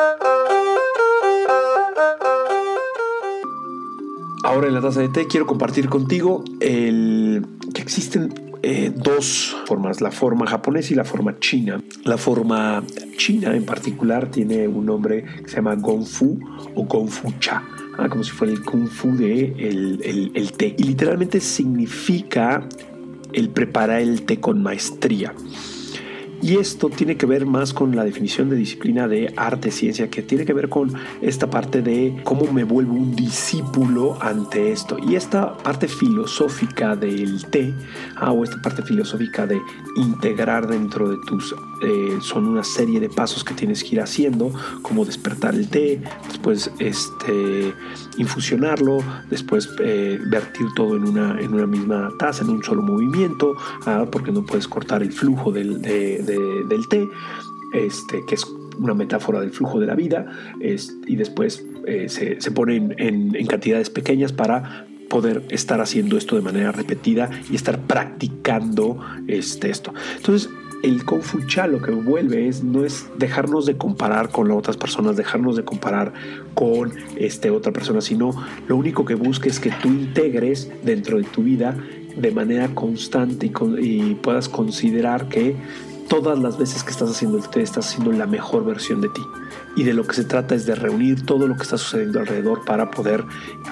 Ahora 4.43 4.67
en 4.67 4.73
la 4.73 4.81
taza 4.81 5.01
de 5.01 5.10
té 5.10 5.27
quiero 5.27 5.45
compartir 5.45 5.89
contigo 5.89 6.43
el, 6.60 7.45
que 7.73 7.81
existen 7.81 8.50
eh, 8.63 8.91
dos 8.95 9.56
formas, 9.65 10.02
la 10.02 10.12
forma 10.12 10.47
japonesa 10.47 10.93
y 10.93 10.95
la 10.95 11.06
forma 11.06 11.39
china. 11.39 11.82
La 12.04 12.17
forma 12.17 12.84
china 13.17 13.56
en 13.56 13.65
particular 13.65 14.30
tiene 14.30 14.67
un 14.67 14.86
nombre 14.86 15.24
que 15.43 15.50
se 15.50 15.56
llama 15.58 15.76
Gongfu 15.76 16.39
o 16.76 16.84
Gongfu 16.86 17.34
Cha 17.39 17.63
Ah, 17.97 18.08
como 18.10 18.24
si 18.24 18.32
fuera 18.32 18.54
el 18.54 18.63
kung 18.63 18.88
fu 18.88 19.12
de 19.15 19.54
el, 19.58 20.32
el, 20.34 20.52
té. 20.54 20.74
Y 20.78 20.84
literalmente 20.84 21.39
significa 21.39 22.67
el 23.34 23.50
preparar 23.50 24.02
el 24.02 24.24
té 24.24 24.39
con 24.39 24.63
maestría. 24.63 25.34
Y 26.41 26.58
esto 26.58 26.89
tiene 26.89 27.17
que 27.17 27.27
ver 27.27 27.45
más 27.45 27.71
con 27.71 27.95
la 27.95 28.04
definición 28.04 28.49
de 28.49 28.56
disciplina 28.56 29.08
de 29.08 29.32
arte, 29.38 29.69
ciencia, 29.69 30.10
que 30.10 30.23
tiene 30.23 30.43
que 30.43 30.54
ver 30.54 30.69
con 30.69 30.91
esta 31.21 31.49
parte 31.49 31.84
de 31.84 32.19
cómo 32.23 32.51
me 32.51 32.63
vuelvo 32.63 32.95
un 32.95 33.15
discípulo 33.15 34.17
ante 34.21 34.71
esto. 34.71 34.97
Y 34.97 35.15
esta 35.15 35.56
parte 35.58 35.88
filosófica 35.88 36.95
del 36.95 37.45
té, 37.45 37.73
ah, 38.15 38.32
o 38.32 38.43
esta 38.43 38.60
parte 38.60 38.82
filosófica 38.82 39.45
de 39.45 39.62
integrar 39.97 40.67
dentro 40.67 41.10
de 41.10 41.17
tus, 41.27 41.54
eh, 41.84 42.17
son 42.21 42.47
una 42.47 42.63
serie 42.63 42.99
de 42.99 43.10
pasos 43.10 43.43
que 43.43 43.54
tienes 43.54 43.84
que 43.84 43.95
ir 43.95 44.01
haciendo, 44.01 44.51
como 44.82 45.06
despertar 45.06 45.54
el 45.54 45.67
té, 45.67 46.01
después 46.27 46.71
este, 46.80 47.73
infusionarlo, 48.17 49.04
después 49.30 49.69
eh, 49.80 50.19
vertir 50.27 50.67
todo 50.75 50.95
en 50.95 51.08
una, 51.08 51.39
en 51.39 51.54
una 51.54 51.67
misma 51.67 52.10
taza, 52.17 52.43
en 52.43 52.49
un 52.49 52.63
solo 52.63 52.82
movimiento, 52.82 53.56
ah, 53.86 54.06
porque 54.12 54.32
no 54.32 54.43
puedes 54.43 54.67
cortar 54.67 55.04
el 55.04 55.12
flujo 55.12 55.51
del, 55.51 55.82
del 56.37 56.87
té, 56.87 57.07
este, 57.73 58.23
que 58.27 58.35
es 58.35 58.45
una 58.79 58.93
metáfora 58.93 59.39
del 59.39 59.51
flujo 59.51 59.79
de 59.79 59.87
la 59.87 59.95
vida, 59.95 60.25
y 60.59 61.15
después 61.15 61.65
eh, 61.87 62.09
se, 62.09 62.39
se 62.41 62.51
pone 62.51 62.75
en, 62.97 63.45
cantidades 63.47 63.89
pequeñas 63.89 64.31
para 64.33 64.87
poder 65.09 65.43
estar 65.49 65.81
haciendo 65.81 66.17
esto 66.17 66.35
de 66.35 66.41
manera 66.41 66.71
repetida 66.71 67.29
y 67.49 67.55
estar 67.55 67.79
practicando 67.81 68.97
este, 69.27 69.69
esto. 69.69 69.93
Entonces, 70.15 70.49
el 70.83 71.05
Confucha 71.05 71.67
lo 71.67 71.81
que 71.81 71.91
vuelve 71.91 72.47
es 72.47 72.63
no 72.63 72.85
es 72.85 73.07
dejarnos 73.17 73.65
de 73.65 73.77
comparar 73.77 74.29
con 74.29 74.47
las 74.47 74.57
otras 74.57 74.77
personas, 74.77 75.17
dejarnos 75.17 75.55
de 75.55 75.63
comparar 75.63 76.13
con 76.53 76.93
este, 77.17 77.51
otra 77.51 77.71
persona, 77.71 78.01
sino 78.01 78.31
lo 78.67 78.77
único 78.77 79.05
que 79.05 79.15
busca 79.15 79.49
es 79.49 79.59
que 79.59 79.71
tú 79.81 79.89
integres 79.89 80.71
dentro 80.83 81.17
de 81.17 81.23
tu 81.23 81.43
vida 81.43 81.77
de 82.15 82.31
manera 82.31 82.69
constante 82.73 83.51
y 83.79 84.15
puedas 84.15 84.49
considerar 84.49 85.29
que 85.29 85.55
todas 86.12 86.38
las 86.38 86.58
veces 86.58 86.84
que 86.84 86.91
estás 86.91 87.10
haciendo 87.10 87.38
el 87.38 87.47
té 87.47 87.62
estás 87.62 87.88
haciendo 87.88 88.12
la 88.12 88.28
mejor 88.28 88.65
versión 88.65 89.00
de 89.00 89.08
ti. 89.08 89.21
Y 89.78 89.84
de 89.84 89.93
lo 89.93 90.04
que 90.04 90.13
se 90.13 90.26
trata 90.26 90.56
es 90.56 90.65
de 90.65 90.76
reunir 90.76 91.26
todo 91.26 91.47
lo 91.47 91.56
que 91.56 91.63
está 91.63 91.78
sucediendo 91.78 92.19
alrededor 92.19 92.65
para 92.65 92.91
poder 92.91 93.24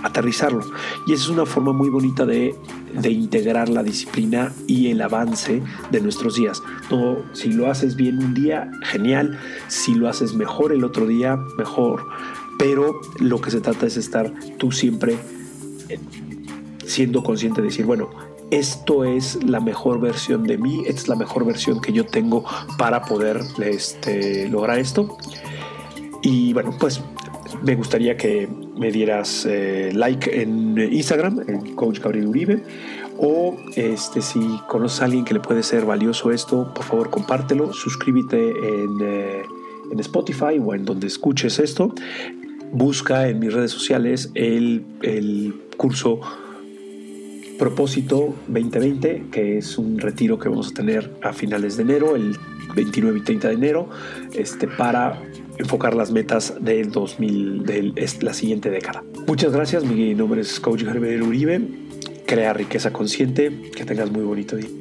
aterrizarlo. 0.04 0.62
Y 1.06 1.12
esa 1.12 1.24
es 1.24 1.30
una 1.30 1.46
forma 1.46 1.74
muy 1.74 1.90
bonita 1.90 2.26
de, 2.26 2.56
de 2.94 3.12
integrar 3.12 3.68
la 3.68 3.84
disciplina 3.84 4.54
y 4.68 4.90
el 4.90 5.02
avance 5.02 5.62
de 5.92 6.00
nuestros 6.00 6.36
días. 6.36 6.64
No, 6.90 7.18
si 7.34 7.52
lo 7.52 7.70
haces 7.70 7.98
bien 7.98 8.24
un 8.24 8.34
día, 8.34 8.72
genial. 8.84 9.38
Si 9.68 9.94
lo 9.94 10.08
haces 10.08 10.34
mejor 10.34 10.72
el 10.72 10.86
otro 10.86 11.08
día, 11.08 11.36
mejor. 11.58 12.06
Pero 12.58 13.02
lo 13.20 13.42
que 13.42 13.52
se 13.52 13.60
trata 13.60 13.86
es 13.86 13.98
estar 13.98 14.32
tú 14.58 14.72
siempre 14.72 15.18
eh, 15.90 16.00
siendo 16.86 17.22
consciente 17.22 17.60
de 17.60 17.68
decir, 17.68 17.86
bueno, 17.86 18.10
esto 18.52 19.04
es 19.06 19.44
la 19.44 19.60
mejor 19.60 20.00
versión 20.00 20.44
de 20.44 20.58
mí, 20.58 20.84
es 20.86 21.08
la 21.08 21.16
mejor 21.16 21.46
versión 21.46 21.82
que 21.82 21.94
yo 21.94 22.06
tengo 22.06 22.44
para 22.78 23.04
poder 23.04 23.42
este, 23.64 24.48
lograr 24.50 24.80
esto. 24.80 25.18
Y 26.22 26.54
bueno, 26.54 26.76
pues 26.80 27.02
me 27.64 27.76
gustaría 27.76 28.18
que 28.18 28.48
me 28.78 28.92
dieras 28.92 29.46
eh, 29.48 29.92
like 29.94 30.42
en 30.42 30.78
Instagram, 30.78 31.42
en 31.48 31.76
Coach 31.76 32.00
Gabriel 32.00 32.28
Uribe. 32.28 32.64
O 33.18 33.58
este, 33.76 34.22
si 34.22 34.40
conoces 34.68 35.02
a 35.02 35.06
alguien 35.06 35.26
que 35.26 35.34
le 35.34 35.42
puede 35.42 35.62
ser 35.62 35.86
valioso 35.86 36.32
esto, 36.32 36.74
por 36.74 36.86
favor 36.86 37.10
compártelo. 37.10 37.74
Suscríbete 37.74 38.38
en, 38.38 38.98
eh, 39.02 39.42
en 39.92 40.00
Spotify 40.00 40.58
o 40.64 40.74
en 40.74 40.86
donde 40.86 41.08
escuches 41.08 41.60
esto. 41.60 41.94
Busca 42.72 43.28
en 43.28 43.40
mis 43.40 43.54
redes 43.54 43.72
sociales 43.72 44.32
el, 44.36 44.86
el 45.02 45.54
curso 45.76 46.22
Propósito 47.60 48.34
2020, 48.48 49.26
que 49.32 49.58
es 49.58 49.78
un 49.78 50.00
retiro 50.00 50.40
que 50.40 50.48
vamos 50.48 50.70
a 50.70 50.74
tener 50.74 51.12
a 51.22 51.34
finales 51.34 51.76
de 51.76 51.84
enero, 51.84 52.16
el 52.16 52.38
29 52.74 53.20
y 53.20 53.22
30 53.22 53.50
de 53.50 53.54
enero, 53.54 53.90
este, 54.34 54.66
para 54.66 55.22
enfocar 55.58 55.94
las 55.94 56.10
metas 56.10 56.56
del 56.62 56.90
2000, 56.90 57.66
de 57.66 57.94
la 58.22 58.34
siguiente 58.34 58.70
década. 58.70 59.04
Muchas 59.28 59.52
gracias, 59.52 59.84
mi 59.84 60.16
nombre 60.16 60.40
es 60.40 60.58
Coach 60.62 60.84
Gabriel 60.84 61.22
Uribe, 61.22 61.62
crea 62.26 62.54
riqueza 62.54 62.94
consciente, 62.94 63.52
que 63.76 63.84
tengas 63.84 64.10
muy 64.10 64.24
bonito 64.24 64.56
día. 64.56 64.79